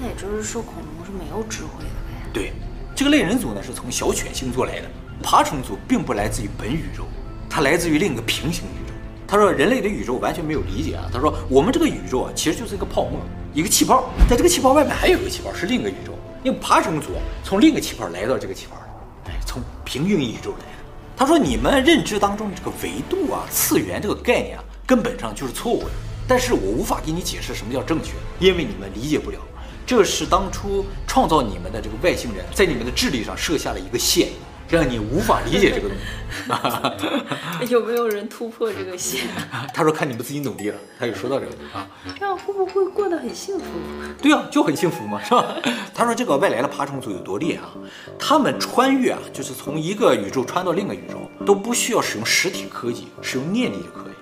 [0.00, 2.30] 那也就是说，恐龙是没有智慧的呗？
[2.32, 2.52] 对，
[2.94, 4.88] 这个类人族呢是从小犬星座来的，
[5.20, 7.02] 爬虫族并不来自于本宇宙，
[7.50, 8.79] 它来自于另一个平行宇宙。
[9.30, 11.08] 他说人类的宇宙完全没有理解啊。
[11.12, 13.20] 他说我们这个宇宙啊其实就是一个泡沫，
[13.54, 16.12] 一个气泡，在这个气泡外面还有一个气泡是另一个宇宙。
[16.42, 17.10] 因为爬虫族
[17.44, 18.76] 从另一个气泡来到这个气泡，
[19.26, 20.84] 哎，从平行宇宙来的。
[21.16, 24.64] 他说你们认知当中的这个维度啊、次元这个概念啊。
[24.86, 25.90] 根本上就是错误的，
[26.26, 29.38] 但是我无法给你解释什么叫正确，因为你们理解不了。
[29.86, 34.30] 这是当初创造你们的这个外星人在你们的智力上设下了一个线，
[34.70, 37.66] 让你无法理解这个东西。
[37.68, 39.26] 有没有人突破这个线？
[39.74, 40.78] 他说看你们自己努力了。
[40.98, 41.86] 他就说到这个啊，
[42.18, 43.64] 这样会不会过得很幸福？
[44.22, 45.56] 对啊，就很幸福嘛，是吧？
[45.92, 47.74] 他说这个外来的爬虫族有多厉害啊？
[48.18, 54.12] 他们穿越啊，就是从一个宇宙穿到另一个宇宙，都不需要使用实体科技，使用念力就可以。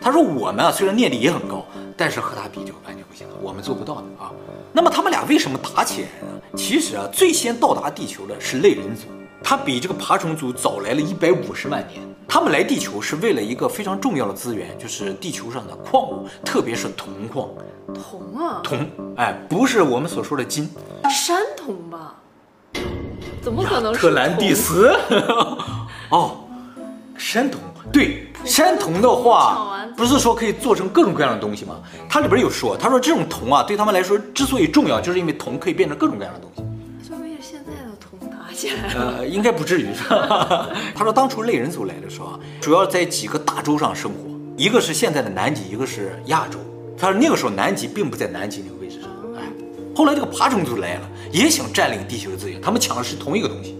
[0.00, 1.64] 他说：“我们啊，虽然念力也很高，
[1.96, 4.32] 但是和他比就完全不行了，我们做不到的啊。
[4.72, 6.40] 那么他们俩为什么打起来呢？
[6.56, 9.02] 其实啊，最先到达地球的是类人族，
[9.42, 12.00] 他比这个爬虫族早来了一百五十万年。
[12.28, 17.48] 他们来地球是为了一个非常重要的资源，就是地球上的矿物，特别是铜矿。
[17.92, 20.70] 铜啊，铜，哎，不是我们所说的金，
[21.10, 22.14] 山铜吧？
[23.42, 24.96] 怎么可能是特兰蒂斯？
[26.08, 26.36] 哦，
[27.18, 27.60] 山铜，
[27.92, 31.76] 对。”山铜的话，不是说可以做成各种各样的东西吗？
[32.08, 36.62] 它里边有说，他说这种铜啊，对他们来说之所以重要，就是因为铜可以变成各种各样的东西。
[38.94, 40.68] 呃，应该不至于是吧？
[40.94, 46.58] 他说当初类人族来的时候啊，主要在几个大洲上生活，一个是现在的南极，一个是亚洲。
[46.96, 49.10] 他说那个时候南极并不在南极那个位置上。
[49.36, 49.42] 哎，
[49.94, 53.76] 后来这个爬虫族来了，也想占领地球的资源，他们抢的是同一个东西。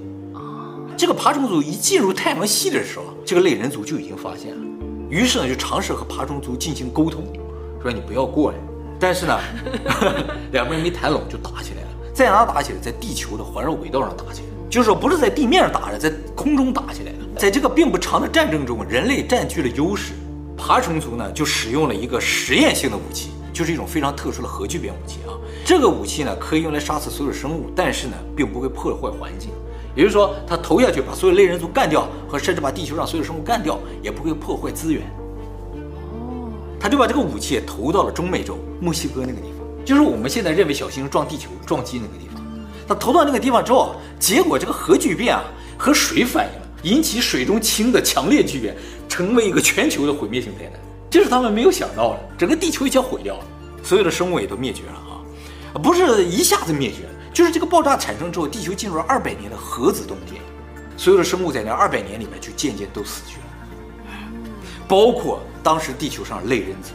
[0.97, 4.61] 这个爬虫族一进入太阳系的时候，这个类人族就已经发现了，
[5.09, 7.25] 于是呢就尝试和爬虫族进行沟通，
[7.83, 8.59] 说你不要过来。
[9.01, 9.37] 但是呢，
[10.53, 11.89] 两个人没谈拢就打起来了。
[12.15, 12.79] 在哪打起来？
[12.79, 17.19] 在地球的环绕轨道上打起来，就是说不是在地面上打的，在空中打起来的。
[17.37, 20.15] 在这个并不长的战争中，人类占据了优势，
[20.57, 25.37] 爬虫族呢就使用了一个实验性的武器，就是一种非常特殊的核聚变武器啊。
[25.63, 29.51] 这个武器呢可以用来杀死所有生物，但是呢并不会破坏环境。
[29.95, 35.03] 也就是说，他投下去把所有类人族干掉，和甚至把地球上所有生物干掉，也不会破坏资源。
[35.75, 36.49] 哦，
[36.81, 42.32] 他就把这个武器投到了中美洲墨西哥那个地方，就是我们现在认为小行星撞地球撞击那个地方。
[42.87, 45.45] 他投到那个地方之后，结果这个核聚变啊
[45.79, 46.49] 和水反
[46.83, 48.77] 应，引起水中氢的强烈聚变，
[49.09, 50.81] 成为一个全球的毁灭性灾难。
[51.11, 53.45] 这是他们没有想到的，整个地球已经毁掉了，
[53.83, 57.09] 所有的生物也都灭绝了啊，不是一下子灭绝。
[57.33, 60.41] 就是这个爆炸产生之后，地球进入了二百年的核子冬天，
[60.97, 63.47] 所有的生物在那二百年里面就渐渐都死去了，
[64.87, 66.91] 包括当时地球上类人族。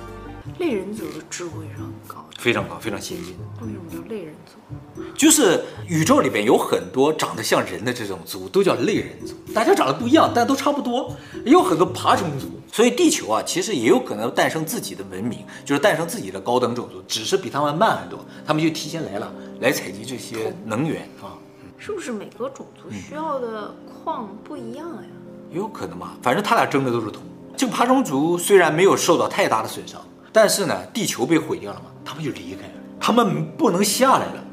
[0.59, 3.35] 类人族的智慧是很高的，非常高，非常先进。
[3.61, 5.01] 为什么叫类人族？
[5.15, 9.35] 就是宇宙里边有很多长得像人的这种族，都叫类人族。
[9.53, 11.15] 大家长得不一样，但都差不多。
[11.45, 18.23] 也有很多爬虫族，所以地球啊，其实也有可能诞生自己的文明，就是诞生自己的高等种族，只是比他们慢很多。
[18.45, 19.31] 他们就提前来了，
[19.61, 21.37] 来采集这些能源啊。
[21.77, 25.09] 是不是每个种族需要的矿不一样呀？
[25.51, 27.21] 也有可能吧，反正他俩争的都是铜。
[27.55, 29.99] 这个爬虫族虽然没有受到太大的损伤，
[30.31, 34.43] 但是呢，地球被毁掉了嘛，他们就离开了，他们不能下来了。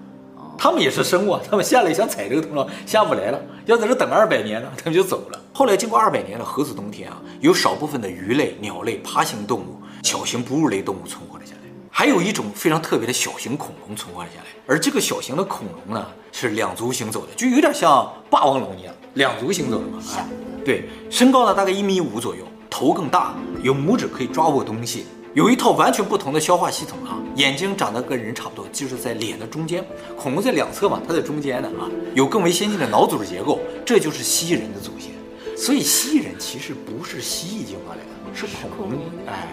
[0.57, 5.41] 他们也是生物啊，他们下来想踩这个通道，下不来了，要在这等二百年呢，他们就走了。
[5.53, 14.47] 后来经过二百年的核子冬天啊，有少部分的鱼类、鸟类、爬行动物、小型哺乳类动物存活了下来，还有一种非常特别的小型恐龙存活了下来。
[14.67, 19.99] 而这个小型的恐龙呢，是两足行走的，就有点像霸王龙一样，两足行走的嘛。
[20.17, 20.25] 啊，
[20.65, 25.07] 对，身高呢大概一米五左右，头更大，有拇指可以抓握东西。
[25.35, 29.85] 有一套完全不同的消化系统啊，眼睛长得跟人差不多，就是在脸的中间，
[30.17, 35.11] 恐龙在两侧嘛，它在中间的啊，有更为先进的脑组织结构，这就是蜥蜴人的祖先。
[35.57, 38.47] 所以蜥蜴人其实不是蜥蜴进化来的，是
[38.79, 39.49] 恐龙，哎，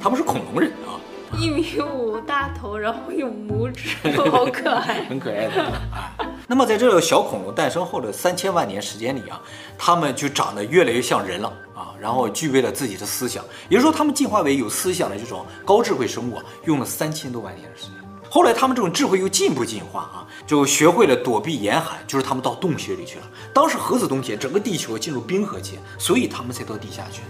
[0.00, 0.96] 他们是恐龙人啊。
[1.36, 6.16] 一米五大头，然后有拇指，好可爱， 很可爱的啊。
[6.46, 9.40] 那么在这个小恐龙诞生后的三千万年时间里啊，
[9.76, 17.94] 它们就长得越来越像人了啊，然后具备了自己的思想，也就是说，它们进化为有思想的这种高智慧生物，用了三千多万年的时间。
[18.30, 23.24] 后来，它们这种智慧又进一步进化啊，就学会了躲避严寒，就是它们到洞穴里去了。
[23.52, 27.22] 当时核子冬天，整个地球进入冰河期，所以它们才到地下去，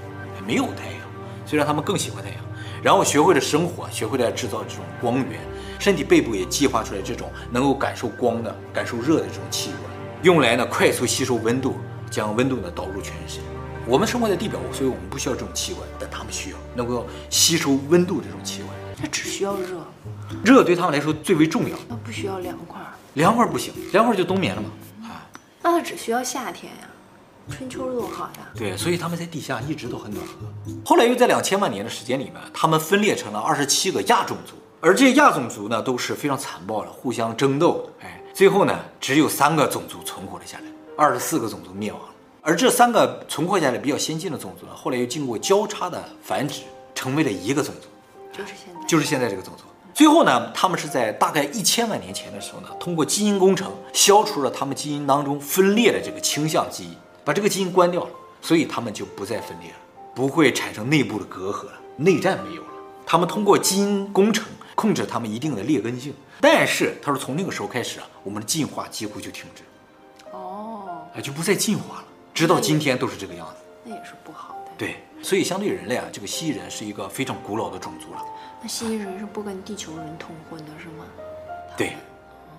[0.46, 1.00] 没有太阳，
[1.44, 2.38] 虽然它们更喜欢太阳。
[2.82, 5.40] 然后学会了生火，学会了制造这种光源，
[5.78, 11.76] 身体背部也计划出来这种能够感受光的、感受热的这种器官，用来呢快速吸收温度，
[12.10, 13.42] 将温度呢导入全身。
[13.86, 18.70] 我们生活在地表，所以我们不需要这种器官，但他们需要能够吸收温度这种器官。
[19.00, 19.86] 它只需要热，
[20.44, 21.76] 热对他们来说最为重要。
[21.88, 22.80] 那不需要凉快，
[23.14, 24.68] 凉快不行，凉快就冬眠了嘛。
[25.04, 25.22] 啊，
[25.62, 26.87] 那它只需要夏天呀。
[27.50, 28.48] 春秋多好呀！
[28.54, 30.32] 对，所以他们在地下一直都很暖和。
[30.84, 38.06] 后来又在两千万年的时间里面，他们分裂成了二十七个亚种族，而这些亚种族呢都是非常残暴的，互相争斗的。
[38.06, 40.64] 哎，最后呢只有三个种族存活了下来，
[40.96, 42.08] 二十四个种族灭亡了。
[42.42, 46.62] 而这三个存活下来比较先进的种族呢，后来又经过交叉的繁殖，
[46.94, 47.88] 成为了一个种族，
[48.32, 49.64] 就是现在，就是现在这个种族。
[49.92, 56.96] 最后呢，他们是在大概一千万年前的时候呢，通过基因工程消除了他们基因当中分裂的这个倾向基因。
[57.28, 58.10] 把这个基因关掉了，
[58.40, 59.76] 所以他们就不再分裂了，
[60.14, 62.68] 不会产生内部的隔阂了，内战没有了。
[63.04, 69.62] 他们通过基因工程控制他们一定的劣根性，但是他说从那个时候开始啊，我们的进化几乎就停止，
[70.32, 73.56] 哦，哎，就不再进化了，直到今天都是这个样子。
[73.84, 74.70] 那也是不好的。
[74.78, 78.24] 对，所以相对人类啊，这个蜥蜴人是一个非常古老的种族了。
[78.62, 81.04] 那蜥蜴人是不跟地球人通婚的是吗？
[81.76, 81.92] 对。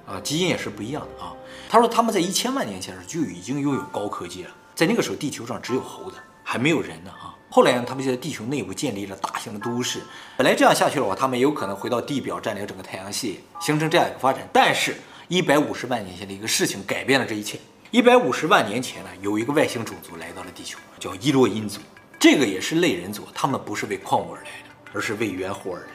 [0.05, 1.33] 啊，基因也是不一样的啊。
[1.69, 7.35] 他说他们在一千万年前时就已经拥有高科技了，在那个时候地球上只有猴子，还没有人呢啊。
[7.49, 9.99] 后来呢，他们就在地球内部建立了大型的都市。
[10.37, 14.47] 本来这样下去的话，他们有可能回到地表占领整个太阳系，形成这样一个发展。
[14.53, 14.95] 但是，
[15.27, 17.59] 一百五十万年前的一个事情改变了这一切。
[17.91, 21.81] 一百五十万年前呢，有一个外星种族来到了地球，叫伊洛因族。
[22.17, 25.87] 这个也是类人族，他们不是为矿物而来的，而是为猿猴而来。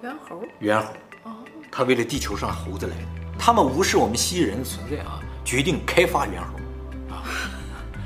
[0.00, 0.42] 猿猴？
[0.60, 0.88] 猿猴。
[1.24, 1.36] 哦，
[1.70, 3.02] 他为了地球上猴子来的。
[3.38, 6.61] 他们无视我们蜥蜴人的存在啊，决定开发猿猴，啊，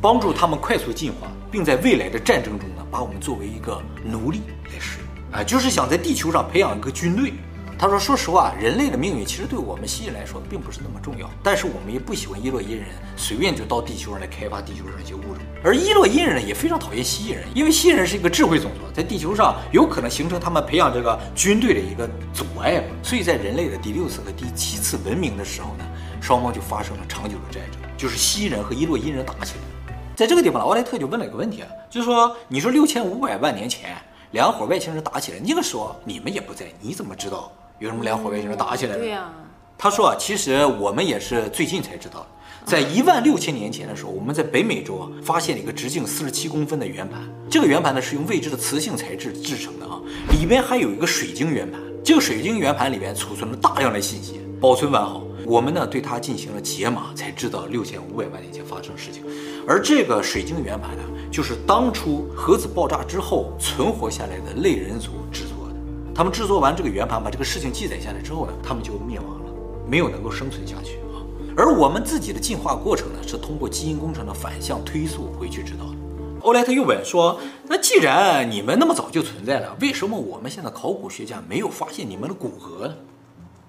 [0.01, 7.33] 帮助他们快速进化，并在未来的战争中呢，把我们作为一个奴隶来使用，啊，就是想在地球上培养一个军队。
[7.79, 12.87] 他说：“说实话，人类的命运其实对我们蜥蜴来说并不是那么重要，但是我们也不喜欢伊洛因人
[13.19, 15.37] 随便就到地球上来开发地球上一些物种。
[15.63, 22.83] 而伊洛因人呢，也非常讨厌蜥蜴人，因为蜥蜴人是一个智慧种族，在地球上有可能形成他们培养这个军队的一个阻碍。
[23.03, 25.85] 所以在人类的第六次和第七次文明的时候呢，
[26.23, 29.76] 双方就发生了长久的战争，就是蜥蜴人和伊洛因人打起来。
[30.17, 33.95] 在这个地方，奥莱特就问了一个问题啊，就是说，你说六千五百万年前
[34.31, 38.99] 两伙外星人打起来，那个时候你们也不在，你怎么知道？”有什么两伙外星人打起来了？
[38.99, 39.31] 对呀，
[39.77, 42.27] 他说啊，其实我们也是最近才知道，
[42.65, 47.21] 在一万六千年前的时候，我们在北美洲啊发现了一个直径四十七公分的圆盘。
[47.51, 50.01] 这个圆盘呢是用未知的磁性材质制成的啊，
[50.31, 51.79] 里边还有一个水晶圆盘。
[52.03, 55.23] 这个水晶圆盘里边储存了大量的信息，保存完好。
[55.47, 59.23] 我们呢对它进行了解码，才知道六千五百万年前发生的事情。
[59.67, 65.75] 而这个水晶圆盘呢，就是当初核子爆炸之后存活下来的类人族制作的。
[66.13, 69.53] 他们制作完这个圆盘，把这个事情记载下来之后呢，他们就灭亡了，
[69.89, 71.23] 没有能够生存下去啊。
[71.57, 75.97] 而我们自己的进化过程呢，是通过基因工程的反向推溯回去知道的。
[76.43, 82.95] 欧莱特又问说：“那既然你们那么早就存在了，为什么我们现在考古学家没有发现你们的骨骼呢？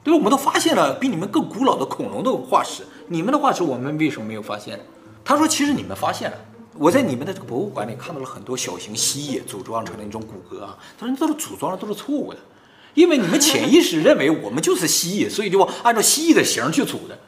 [0.07, 4.79] 对，我们都发现了比你们更古老的恐龙的化石，你们的化石我们为什么没有发现？”
[5.25, 6.37] 他说：“其实你们发现了。”
[6.79, 12.39] 我在你们的这个博物馆里看到了很多小型蜥蜴组装成的那种骨骼啊，他说这都是组装的都是错误的，
[12.93, 17.19] 因为你们潜意识认为我们就是蜥蜴，所以就按照蜥蜴的形去组的，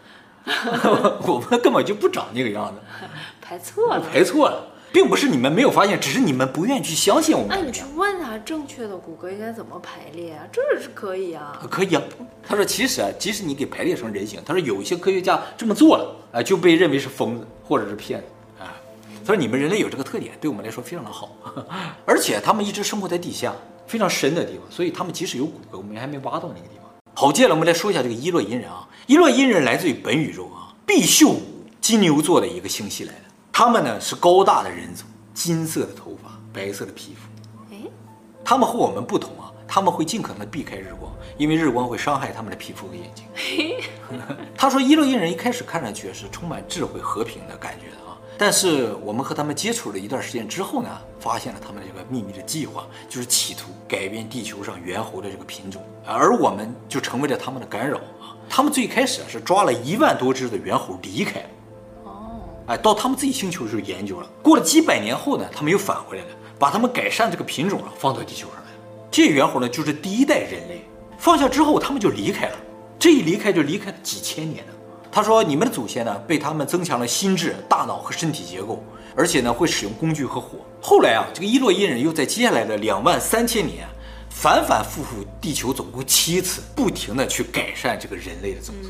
[1.28, 2.80] 我们根本就不长那个样子，
[3.42, 7.50] 排错了，排错了，并不是你们没有发现，只是你们不愿意去相信我们。
[7.50, 10.48] 那你去问他正确的骨骼应该怎么排列啊？
[10.52, 12.02] 这是可以啊，可以啊。
[12.44, 18.26] 他说，其实啊，即使你给排列成人形，他说有一些科学家这么做了啊，就被认为是疯子或者是骗子
[18.64, 18.74] 啊。
[19.26, 21.36] 他说你们人类有这个特点，对我们来说非常的好，
[22.06, 23.54] 而且他们一直生活在地下
[23.86, 26.90] 非常深的地方，所以他们即使有骨骼，我们还没挖到那个地方。
[27.14, 28.88] 好，接下来我们来说一下这个伊洛因人啊。
[29.06, 31.42] 伊洛因人来自于本宇宙啊，毕宿五
[31.82, 33.20] 金牛座的一个星系来的。
[33.60, 37.76] 他们呢是高大的人族，金色的头发，白色的皮肤。
[37.76, 37.78] 哎，
[38.42, 43.76] 他们和我们不同啊，他们会尽可能的避开日光，因为日光会伤害他们的皮肤和眼睛。
[44.56, 48.16] 他说伊洛因人一开始看上去是充满智慧、和平的感觉的啊。
[48.38, 58.40] 但是我们和他们接触了一段时间之后呢，发现了他们这个秘密的计划，就是企图改变地球上猿猴的这个品种，而我们就成为了他们的干扰啊。
[58.50, 61.44] 他们最开始是抓了一万多只的猿猴离开
[62.70, 64.30] 哎，到他们自己星球去研究了。
[64.44, 66.30] 过了几百年后呢，他们又返回来了，
[66.60, 68.78] 把他们改善这个品种啊放到地球上来了。
[69.10, 70.86] 这猿猴呢，就是第一代人类。
[71.18, 72.56] 放下之后，他们就离开了，
[73.00, 74.74] 这一离开就离开了几千年了。
[75.12, 78.84] 他说：“你们的祖先呢，被他们增强了心智、大脑和身体结构，
[79.16, 80.60] 而且呢，会使用工具和火。
[80.80, 83.88] 后来啊，这个伊洛伊人又在接下来的两万三千年，
[84.30, 88.90] 反反复复地球总共七次，不停地去改善这个人类的种族。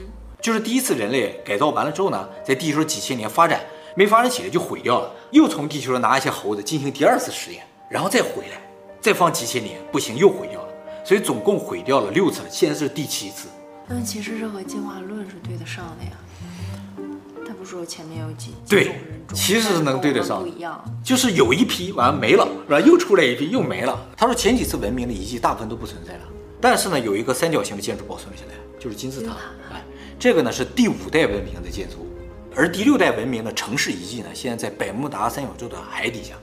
[0.50, 3.62] 就是第一次人类改造完了之后呢，在地球几千年发展
[3.94, 8.60] 没发展起来就毁掉了，又从地球上拿一些猴子进行第二次实验，然后再回来，
[9.00, 10.70] 再放几千年不行又毁掉了，
[11.06, 13.48] 所以总共毁掉了六次了，现在是第七次。”
[13.88, 16.12] 但其实这和进化论是对得上的呀。
[17.46, 18.96] 他不是说前面有几对
[19.36, 20.42] 其实是能对得上。
[20.42, 22.80] 不一样，就是有一批完了没了，是吧？
[22.80, 23.96] 又出来一批又没了。
[24.18, 26.22] 他说前几次文明的遗迹大部分都不存在了，
[26.60, 29.36] 但是呢，有一个三角形的建筑保存了下来，就是金字塔。
[29.72, 29.84] 哎，
[30.20, 32.06] 这个呢是第五代文明的建筑，
[32.54, 36.34] 而第六代文明的城市遗迹呢，现在在百慕达三角洲的海底下，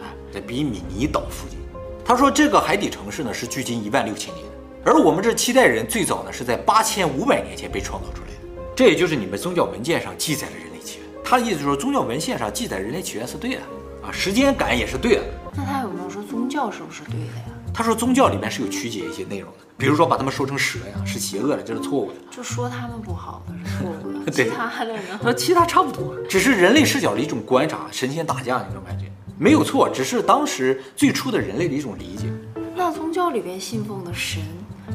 [0.00, 1.58] 哎，在比米尼岛附近。
[2.02, 4.46] 他说这个海底城市呢是距今一万六千年。
[4.86, 11.06] 而我们这七代人最早呢是在八千五百年前被创造出来的，这也就是你们宗教文件上记载的人类起源。
[11.22, 13.60] 他的意思就是说，宗教文献上记载人类起源是对的
[14.02, 15.24] 啊，时间感也是对的。
[15.54, 17.57] 那他有没有说宗教是不是对的呀？
[17.72, 22.18] 他说宗教里面是有曲解一些内容的，比如说把他们说成蛇呀，是邪恶的，这是错误的。
[22.30, 25.18] 就说他们不好的是错误的， 其他的呢？
[25.22, 29.06] 和其他差不多，只是人类视角的一种观察，神仙打架那种感觉，
[29.38, 32.26] 没有错，只是当时最初的人类的一种理解。
[32.74, 34.42] 那宗教里边信奉的神？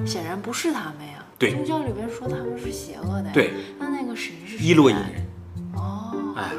[0.06, 1.24] 显然不是他们呀。
[1.38, 3.32] 对，宗教里边说他们是邪恶的呀。
[3.34, 5.28] 对，那那个神是伊洛因人。
[5.76, 6.52] 哦，哎，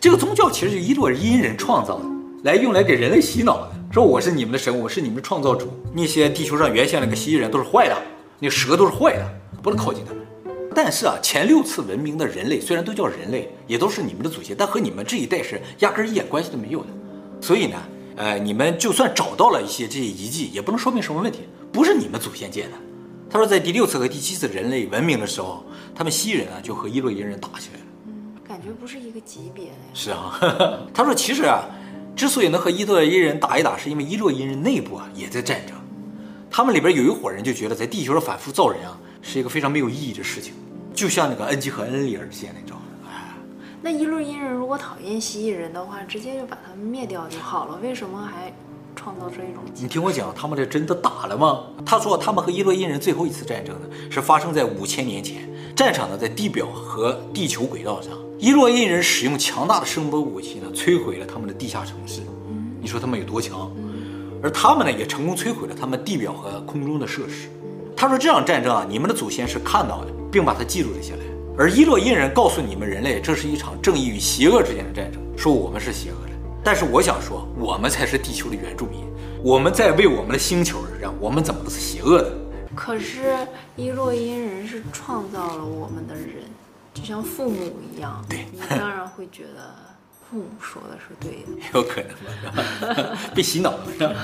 [0.00, 2.04] 这个宗教其实是伊洛因人创造的，
[2.44, 5.66] 来用来给人类洗脑的，说我是你们的神，我是你们的创造主。
[5.94, 7.96] 那些地球上原先那个蜥蜴人都是坏的，
[8.38, 9.26] 那蛇都是坏的，
[9.62, 10.22] 不能靠近他们。
[10.74, 16.88] 但是啊，前六次文明的人类虽然都叫人类，也都是你们的祖先，但和你们这一代是压根儿一点关系都没有的。
[17.40, 17.76] 所以呢，
[18.16, 21.40] 呃，你们就算找到了一些这些遗迹，也不能说明什么问题。
[21.72, 22.76] 不是你们祖先建的。
[23.30, 27.86] 他说，在第六次和第七次人类文明的时候，他们蜥蜴人啊就和伊洛伊人打起来了。
[28.06, 29.94] 嗯，感觉不是一个级别的呀。
[29.94, 30.38] 是啊，
[30.92, 31.64] 他说，其实啊，
[32.18, 35.76] 之所以能和伊洛伊人打一打，是因为伊洛伊人内部啊也在战争。
[36.50, 40.52] 他们里边有一伙人就觉得在地球上反复造人啊是一个非常没有意义的事情，
[40.92, 42.76] 就像那个恩基和恩利尔之间那种。
[43.08, 43.32] 哎，
[43.80, 48.52] 那伊洛伊人如果讨厌蜥蜴人的话，直接就把他们灭掉就好了，为什么还？
[48.98, 51.60] 创造这一种，你听我讲，他们这真的打了吗？
[51.86, 58.10] 他说他们和伊洛因人最后一次战争呢，是发生在五千年前，战场呢在地表和地球轨道上。
[58.40, 62.22] 伊洛因人使用强大的声波武器呢，摧毁了他们的地下城市。
[62.80, 63.70] 你说他们有多强？
[64.42, 67.48] 而他们呢，也成功摧毁了他们地表和空中的设施。
[67.96, 71.20] 他说这场战争啊，你们的祖先是看到的，并把它记录了下来。
[71.56, 76.27] 而伊洛因人告诉你们人类，这是一场正义与邪恶之间的战争，说我们是邪恶。
[76.64, 79.06] 但是我想说，我们才是地球的原住民，
[79.42, 82.32] 我们在为我们的星球而战，我们怎么都是邪恶的？
[82.74, 83.36] 可是
[83.76, 86.44] 伊洛因人是创造了我们的人，
[86.94, 89.74] 就像父母一样，对，你当然会觉得
[90.30, 94.16] 父母说的是对的， 有可能吧， 被洗脑了。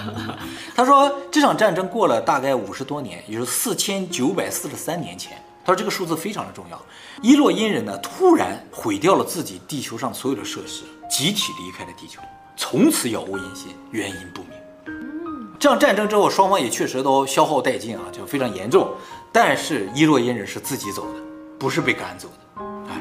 [0.75, 5.37] 他说这场战争过了大概五十多年，也就是四千九百四十三年前。
[5.65, 6.81] 他说这个数字非常的重要。
[7.23, 12.21] 伊洛因人呢，突然毁掉了自己地球上所有的设施，集体离开了地球，
[12.57, 14.51] 从此杳无音信，原因不明。
[14.87, 18.93] 嗯，这样战争之后，双方也确实都消耗殆尽啊，就非常严重。
[19.33, 21.21] 但是伊洛因人是自己走的，
[21.59, 22.65] 不是被赶走的。
[22.65, 23.01] 啊，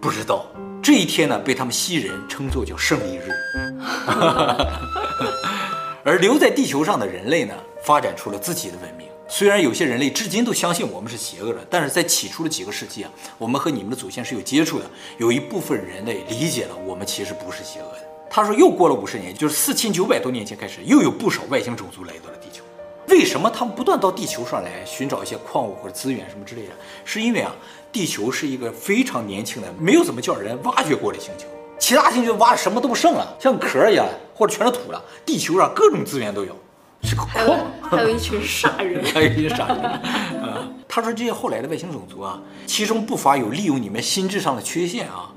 [0.00, 0.46] 不知道
[0.82, 3.30] 这一天呢，被他们西人称作叫胜利日。
[6.04, 9.07] 而留在地球上的人类呢，发展出了自己的文明。
[9.30, 14.86] 虽然有些人类至今都相信我们是邪恶的，但是在起初的几个世纪啊，我们和你们的祖先是有接触的。
[15.18, 17.98] 有一部分人类理解了我们其实不是邪恶的。
[18.30, 22.64] 他说，又过了五十年，就是四千九百多年前开始，又有不少外星种族来到了地球。
[23.08, 26.72] 为什么他们不断到地球上来寻找一些矿物或者资源什么之类的？
[27.04, 27.54] 是因为啊，
[27.92, 31.46] 地球是一个非常年轻的，没有怎么叫人挖掘过的星球。
[31.78, 35.02] 其他星球挖的什么都不剩了，像壳一样，或者全是土了。
[35.26, 36.56] 地球上各种资源都有。
[37.02, 39.78] 是个还有还有一群傻人，还有一群傻人。
[40.42, 45.30] 啊， 他说这些后来的外星种族啊，其中不乏有利用你们心智上的缺陷啊，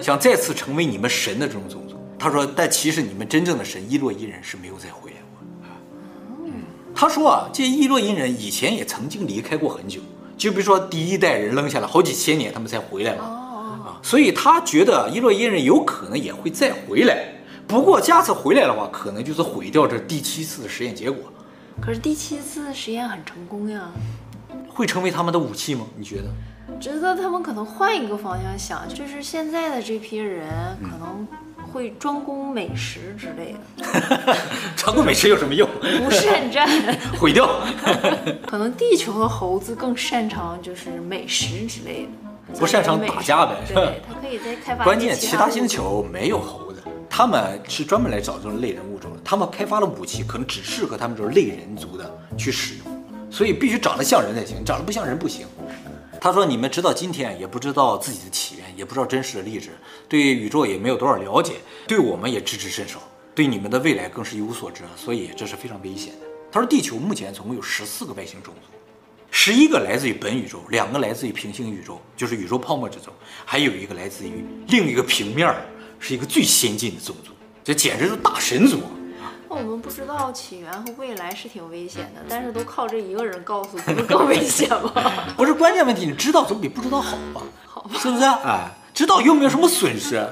[0.00, 1.96] 想再次成为你们神的这种种族。
[2.18, 5.68] 他说，但其实你们真正的神伊洛伊人是没有再回来过。
[6.44, 6.52] 嗯，
[6.94, 10.00] 他说啊，这些伊洛伊人以前也曾经离开过很久，
[10.36, 13.24] 就比如说第一代人扔下来好几千年，他们才回来嘛。
[13.24, 17.34] 啊，所以他觉得伊洛伊人有可能也会再回来。
[17.68, 21.30] 不过，下次回来的话，可能就是毁掉这第七次的实验结果。
[21.80, 23.90] 可是第七次实验很成功呀，
[24.68, 25.84] 会成为他们的武器吗？
[25.94, 26.30] 你觉得？
[26.80, 30.48] 觉得他们可能换一个方向想，就是现在的这批人
[30.80, 31.28] 可能
[31.70, 34.36] 会专攻美食之类的。
[34.74, 35.68] 专攻美食有什么用？
[36.02, 36.66] 不善战，
[37.20, 37.48] 毁掉。
[38.48, 42.08] 可能地球的猴子更擅长就是美食之类
[42.50, 43.56] 的，不擅长打架呗。
[43.68, 44.84] 对，他可以再开发。
[44.84, 46.67] 关键其他星球没有猴。
[47.10, 55.46] 他们是专门来找这种类人物种的，他们开发的武器可能只适合他们这种类人族的去使用，所以必须长得像人才行，长得不像人不行。
[56.20, 59.70] 他说：“你们直到今天也不知道自己的起源，也不知道真实的历史，
[60.08, 61.54] 对宇宙也没有多少了解，
[61.86, 62.98] 对我们也知之甚少，
[63.36, 68.76] 对你们的未来更是一无所知，所以这是非常危险的。”他说：“地球目前总共有十四个外星种族，
[69.30, 75.64] 十一个来自于本宇宙，两个来自于平行宇宙，就是宇宙泡沫之中，还有一个来自于另一个平面儿。”
[75.98, 77.32] 是一个最先进的种族，
[77.64, 78.80] 这简直是大神族。
[79.50, 84.92] 那我们不知道起源和未来是挺危险的，但是都靠这一个人告诉，不是更危险吗？
[85.36, 87.42] 不是关键问题，你知道总比不知道好吧？
[87.66, 88.24] 好吧，是不是？
[88.24, 90.22] 哎，知道又没有什么损失。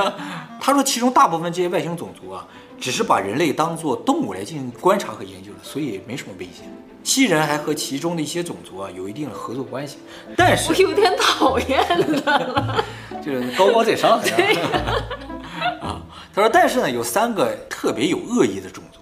[0.60, 2.46] 他说，其中大部分这些外星种族啊，
[2.82, 6.68] 只是把人类当作动物来进行观察和研究的，所以没什么危险。
[7.04, 9.98] 西人还和其中的一些种族啊有一定的合作关系，
[10.36, 11.80] 但是我有点讨厌
[12.24, 12.84] 了。
[13.24, 14.18] 就是高高在上，
[15.80, 16.02] 啊，
[16.34, 18.98] 他说，但是呢，有三个特别有恶意的种族，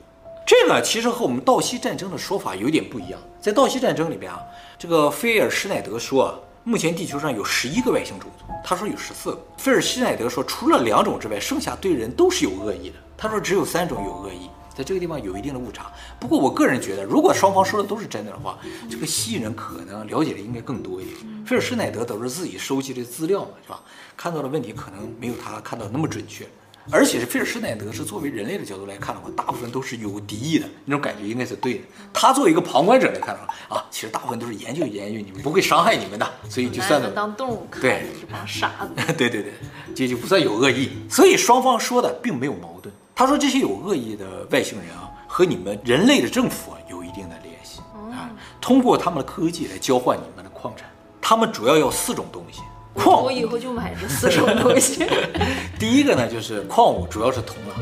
[0.47, 3.19] 这个其实和我们道西战争的说法有点不一样。
[3.41, 4.41] 在道西战争里边啊，
[4.79, 9.41] 这个菲尔施耐德说啊，目前地球上有十一个外星种族，他说有十四个。
[9.57, 12.97] 菲尔施奈德说，除了两种之外，剩下对人都是有恶意的。
[13.21, 14.49] 他说只有三种有恶意。
[14.73, 18.59] 在这个地方有一定的误差，不过我个人觉得，如果双方说的都是真的的话，
[18.89, 21.17] 这个蜥蜴人可能了解的应该更多一点。
[21.45, 23.81] 菲尔施耐德都是自己收集的资料嘛，是吧？
[24.17, 26.47] 看到的问题可能没有他看到那么准确，
[26.91, 31.81] 而且是菲尔施耐德是作为人类的角度来看的话，大部分都是有敌意的那种感觉，应该是对的。
[32.15, 37.11] 他作为一个旁观者来看的话，啊，其实大部分都是研究研究你们，不会伤害你们的，所以就算了。
[37.11, 39.13] 当动物看， 对，是帮傻子。
[39.13, 39.53] 对对对，
[39.95, 40.91] 这就不算有恶意。
[41.11, 42.95] 所以双方说的并没有矛盾。
[43.21, 48.31] 他说这些有恶意的外星人啊，和你们人类的政府啊有一定的联系啊，
[48.63, 50.89] 通过他们的科技来交换你们的矿产。
[51.21, 52.63] 他们主要要四种东西，
[52.95, 53.23] 矿。
[53.23, 55.07] 我以后就买这四种东西。
[55.79, 57.75] 第一个呢就是矿物，主要是铜了，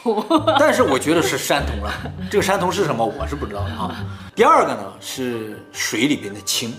[0.00, 0.56] 铜。
[0.60, 1.92] 但是我觉得是山铜了，
[2.30, 4.06] 这个山铜是什么我是不知道的啊。
[4.32, 6.72] 第二个呢是水里边的氢，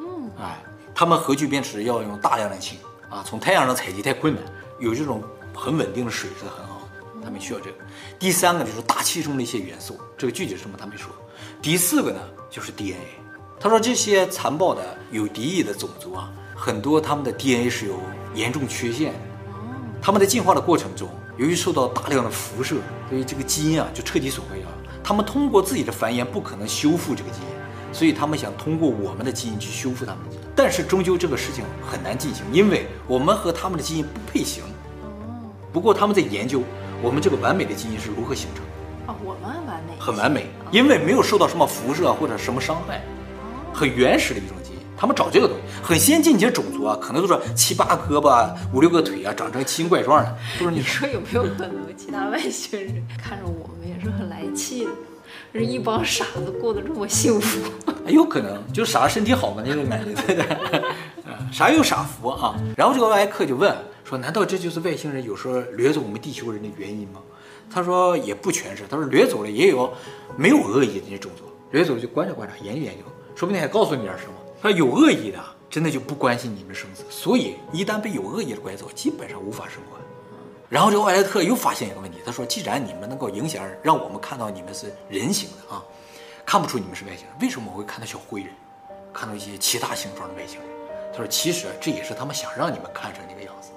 [0.00, 0.56] 嗯，哎，
[0.94, 2.78] 他们核聚变时要用大量的氢
[3.10, 4.42] 啊，从太阳上采集太困难，
[4.80, 5.22] 有这种
[5.54, 6.65] 很稳定的水是很好。
[7.26, 7.76] 他们需要这个，
[8.20, 11.10] 第三个就是大气中的一些元素，这个具体是什么他没说。
[11.60, 13.00] 第四个呢就是 DNA，
[13.58, 17.98] 他说这些残暴的有敌意的种族啊，很多他们的 DNA 是有
[18.32, 19.18] 严重缺陷的。
[20.00, 22.76] 他们在进化的过程中，由于受到大量的辐射，
[23.08, 24.68] 所以这个基因啊就彻底损毁了。
[25.02, 34.62] 他们通过自己的繁衍不可能修复这个基因，所以他们想通过我们的基因去修复他们的，但是终究这个事情很难进行，因为我们和他们的基因不配型。
[35.72, 36.62] 不过他们在研究。
[37.02, 39.12] 我们这个完美的基因是如何形成的？
[39.12, 43.02] 啊，我们完美，很完美，因为没有受到什么辐射或者什么伤害，
[43.72, 44.78] 很原始的一种基因。
[44.98, 50.36] 他们找这个东西，很先进一些种族啊，可能都是七八胳膊、五六个腿啊，长成奇形怪状的。
[50.58, 54.90] 不是你说有没有可能其他外星人看着我们也是很来气的？
[55.52, 57.60] 是一帮傻子过得这么幸福？
[58.08, 60.82] 有可能，就是傻子身体好嘛，那种感觉，对不对？
[61.52, 62.56] 傻有傻福啊。
[62.76, 63.74] 然后这个外来客就问。
[64.08, 67.20] 说，难道这就是外星人有时候掠走我们地球人的原因吗？
[67.68, 69.92] 他说也不全是，他说掠走了也有
[70.36, 71.42] 没有恶意的那些种族，
[71.72, 73.02] 掠走就观察观察，研究研究，
[73.34, 74.32] 说不定还告诉你点什么。
[74.62, 79.98] 他说有恶意的，真的就不关心你们生死，所以一旦被有恶意的拐走，基本上无法生还。
[80.68, 85.82] 然后这个外来特又发现一个问题，他说既然你们能够影响让我们看到你们是人形的啊，
[86.44, 88.50] 看不出你们是外星人，为什么我会看到小灰人，
[89.12, 90.68] 看到一些其他形状的外星人？
[91.12, 93.70] 他说，其实这也是他们想让你们看成那个样子。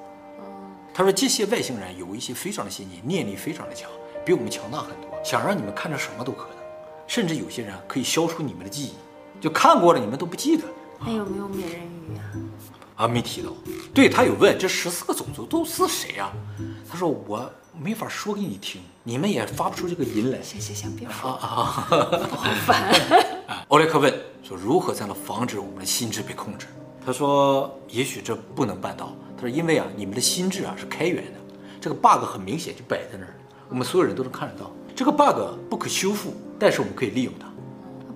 [0.94, 3.90] 他说，这些外星人有一些非常的先进，念力非常的强，
[4.26, 6.58] 比我们强大很多，想让你们看着什么都可能，
[7.08, 8.94] 甚至有些人可以消除你们的记忆，
[9.40, 10.64] 就看过了你们都不记得。
[11.00, 12.24] 还有没有美人鱼啊？
[12.98, 13.52] 啊，没提到。
[13.94, 16.30] 对，他有问这十四个种族都是谁呀？
[16.92, 20.42] 他说我没法说给你听，你们也发不出这个音来。
[20.42, 21.88] 行行行，别说啊啊！
[22.30, 22.94] 好烦。
[23.70, 24.14] 奥莱克问
[24.44, 26.68] 说如何才能防止我们的心智被控制？
[27.06, 29.16] 他说也许这不能办到。
[29.40, 31.40] 他说因为啊，你们的心智啊是开源的，
[31.80, 33.34] 这个 bug 很明显就摆在那儿，
[33.70, 34.70] 我们所有人都能看得到。
[34.94, 37.48] 这个 bug 不可修复，但是我们可以利用它。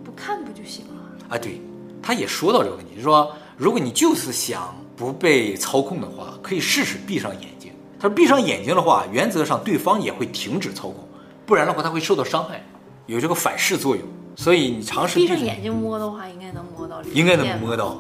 [0.04, 0.94] 不看不就行了？
[1.30, 1.62] 啊，对。
[2.02, 7.72] 他也说到这个问题，就是说，如果你就是想不被操控的话，可以试试闭上眼睛。
[7.98, 11.08] 他说，闭上眼睛的话，原则上对方也会停止操控，
[11.46, 12.62] 不然的话他会受到伤害，
[13.06, 14.04] 有这个反噬作用。
[14.36, 17.02] 所以你尝试闭上眼睛摸的话，应该能摸到。
[17.14, 17.98] 应该能摸到，哎，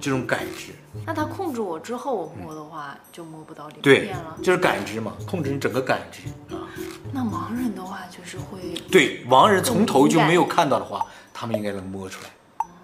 [0.00, 0.72] 这种感知。
[1.04, 4.34] 那他控制我之后，我摸的话、嗯、就摸不到里面了。
[4.36, 6.22] 对，就是感知嘛，控制你整个感知
[6.54, 6.68] 啊。
[7.12, 8.74] 那盲人的话就是会。
[8.90, 12.30] 对，盲人从头就没有看到的话，他们应该能摸出来。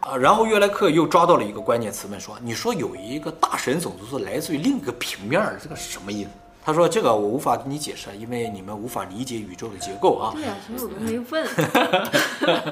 [0.00, 6.30] 啊，然后约莱克又抓到了一个关键词，问说：“你说有一个大神种族是来自于另一个平面，这个什么意思？”
[6.64, 11.44] 他说：“这个我无法跟你解释，因为你们无法理解宇宙的结构啊。”对呀、啊，所以我都没问。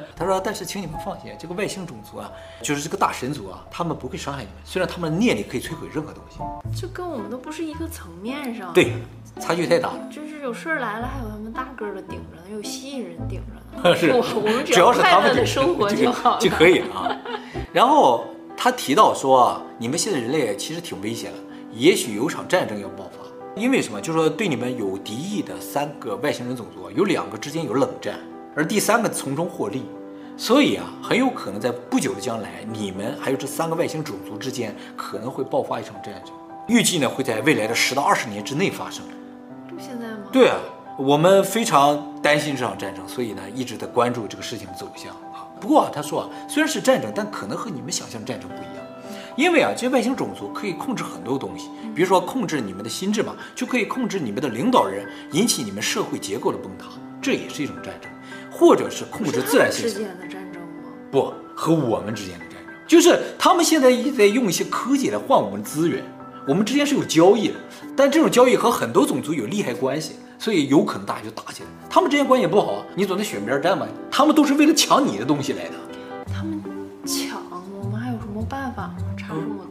[0.14, 2.30] 他说：“但是请你们放心，这个外星种族啊，
[2.62, 6.38] 就是这个大神族啊，他们不会伤害你们，虽然他们的念力可以摧毁任何东西。”
[6.80, 8.72] 这跟我们都不是一个层面上。
[8.72, 8.92] 对，
[9.40, 10.08] 差距太大了。
[10.08, 13.94] 就是有事儿来了，还有他们大个儿的顶着呢，有蜥蜴人顶着呢。
[13.98, 17.16] 是，我我们只要快乐的生活就好就，就可以了啊。
[17.72, 18.24] 然后
[18.56, 21.38] 他提到说：“你们现在人类其实挺危险的，
[21.72, 23.19] 也许有场战争要爆发。
[23.56, 24.00] 因为什么？
[24.00, 28.18] 就是说对你们有敌意的三个外星人种族，有两个之间有冷战，
[28.54, 29.84] 而第三个从中获利。
[30.36, 36.32] 所以啊，很有可能在不久的将来，你们还有这三个外星种族之间可能会爆发一场战争。
[36.68, 39.04] 预计呢会在未来的十到二十年之内发生。
[39.68, 40.28] 就现在吗？
[40.32, 40.56] 对啊，
[40.96, 48.79] 我们非常担心这场战争，所以呢一直在关注这个事情的走向啊。”不过啊，他说啊，虽然是战争，但可能和你们想象的战争不一样，
[49.40, 56.88] 因为啊，这些外星种族可以控制很多东西，比如说控制你们的心智嘛，就可以控制你们的领导人，引起你们社会结构的崩塌，
[57.22, 58.10] 这也是一种战争，
[58.50, 59.98] 或者是控制自然现象。
[59.98, 60.90] 之间的战争吗？
[61.10, 66.04] 不，和我们之间的战争，就是他们现在一直在用一些科技来换我们资源，
[66.46, 67.54] 我们之间是有交易的，
[67.96, 70.16] 但这种交易和很多种族有利害关系。
[70.38, 73.86] 所以有可能大家就打起来，他们之间关系不好，你总得选边站嘛。
[74.10, 75.74] 他们都是为了抢你的东西来的。
[76.30, 76.62] 他们
[77.06, 77.42] 抢，
[77.82, 78.96] 我们还有什么办法吗？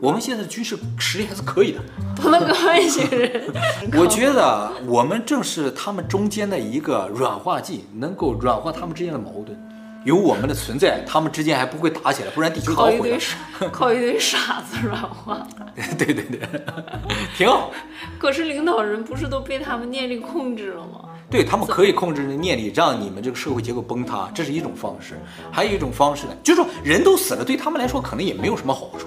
[0.02, 1.80] 我们现在的军事实力还是可以的。
[2.16, 3.54] 不能跟外星人。
[3.98, 9.58] 我觉得我们正是他们中间的一个软化剂，能够软化他们之间的矛盾。
[10.06, 12.98] 有我们的存在，他们之间还不会打起来，不然地球早毁了。
[13.00, 13.38] 靠一堆傻，
[13.70, 15.46] 靠一堆傻子软化。
[15.98, 16.40] 对对对，
[17.38, 17.72] 挺好。
[18.18, 21.02] 可是领导人不是都被他们念力控制了吗？
[21.30, 25.20] 对，他们可以控制念力，让你们这个社会结构崩塌，这是一种方式。
[25.52, 29.06] 还有一种方式呢，就是说人都死了，对他们来说可能也没有什么好处。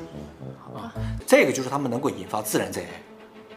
[1.32, 2.88] 啊，再一个就是他们能够引发自然灾害。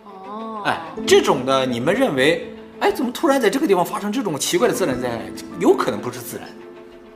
[0.06, 0.62] 哦。
[0.66, 2.48] 哎，这种的你们认为，
[2.80, 5.20] 哎，怎么突然在这个地方发生这种奇怪的自然灾害？
[5.60, 6.48] 有可能不是自然。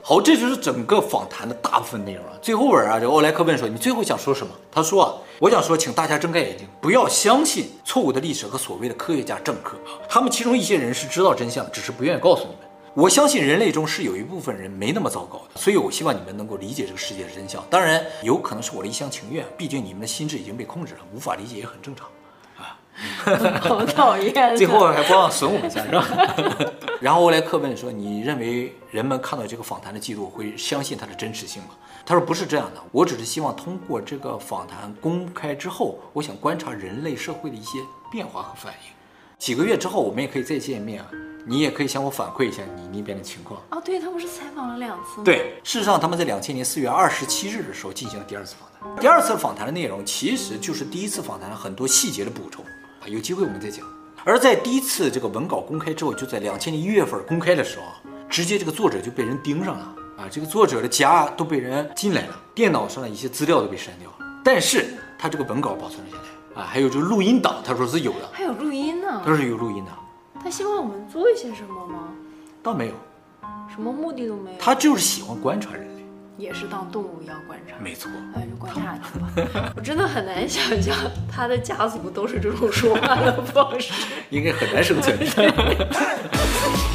[0.01, 2.37] 好，这就是整个访谈的大部分内容了。
[2.41, 9.77] 最后尾啊，这欧莱克问说：“你最后想说什么？”他说：“啊，我想说，请大家睁开眼睛，不要相信错误的历史和所谓的科学家政客。
[10.09, 12.68] 他们其中一些人是知道真相，只是不愿意告诉你们。
[12.99, 17.63] 我相信人类中是有一部分人没那么糟糕的，所以我希望你们能够理解这个世界的真相。
[17.69, 22.09] 当然，有可能是我的一厢情愿，毕竟你们的心智已经被控制了，无法理解也很正常。”
[23.61, 24.33] 好讨厌！
[24.57, 26.05] 最后还不忘损我一下，是吧？
[26.99, 31.69] 然后欧莱克问说：“你认为人们看到这个访谈的记录会相信它的真实性吗？”
[32.05, 37.79] 他说：“不是这样的，我只是希望通过这个访谈公开之后，我想观察人类社会的一些
[38.11, 38.91] 变化和反应。
[39.37, 41.07] 几个月之后，我们也可以再见面啊，
[41.45, 45.23] 你也可以向我反馈一下你那边的情况。”哦，对，他不是采访了两次吗？
[45.23, 49.01] 对，事实上他们在两千年四月二十七日的时候进行了第二次访谈。
[49.01, 52.63] 第二次访谈的内容其实就是第一次访谈很多细节的补充。
[53.05, 53.85] 有机会我们再讲。
[54.25, 57.85] 而在第一次这个文稿公开之后，就在两千年一月份公开的时候，
[58.29, 60.27] 直接这个作者就被人盯上了啊！
[60.29, 64.17] 这个作者的家都被人进来了，电脑上的一些资料都被删掉了。
[64.43, 68.29] 但是他这个文稿保存了下来啊，还有这个录音档，他说是有的。
[68.33, 69.21] 还有录音呢？
[69.25, 69.91] 他说有录音的。
[70.43, 72.09] 他希望我们做一些什么吗？
[72.63, 72.93] 倒没有，
[73.73, 74.57] 什么目的都没有。
[74.59, 75.89] 他就是喜欢观察人类。
[76.37, 79.29] 也是当动物一样观察，没错，那就观察去吧。
[79.75, 80.95] 我真的很难想象
[81.29, 83.91] 他的家族都是这种说话的方式，
[84.29, 85.17] 应该很难生存。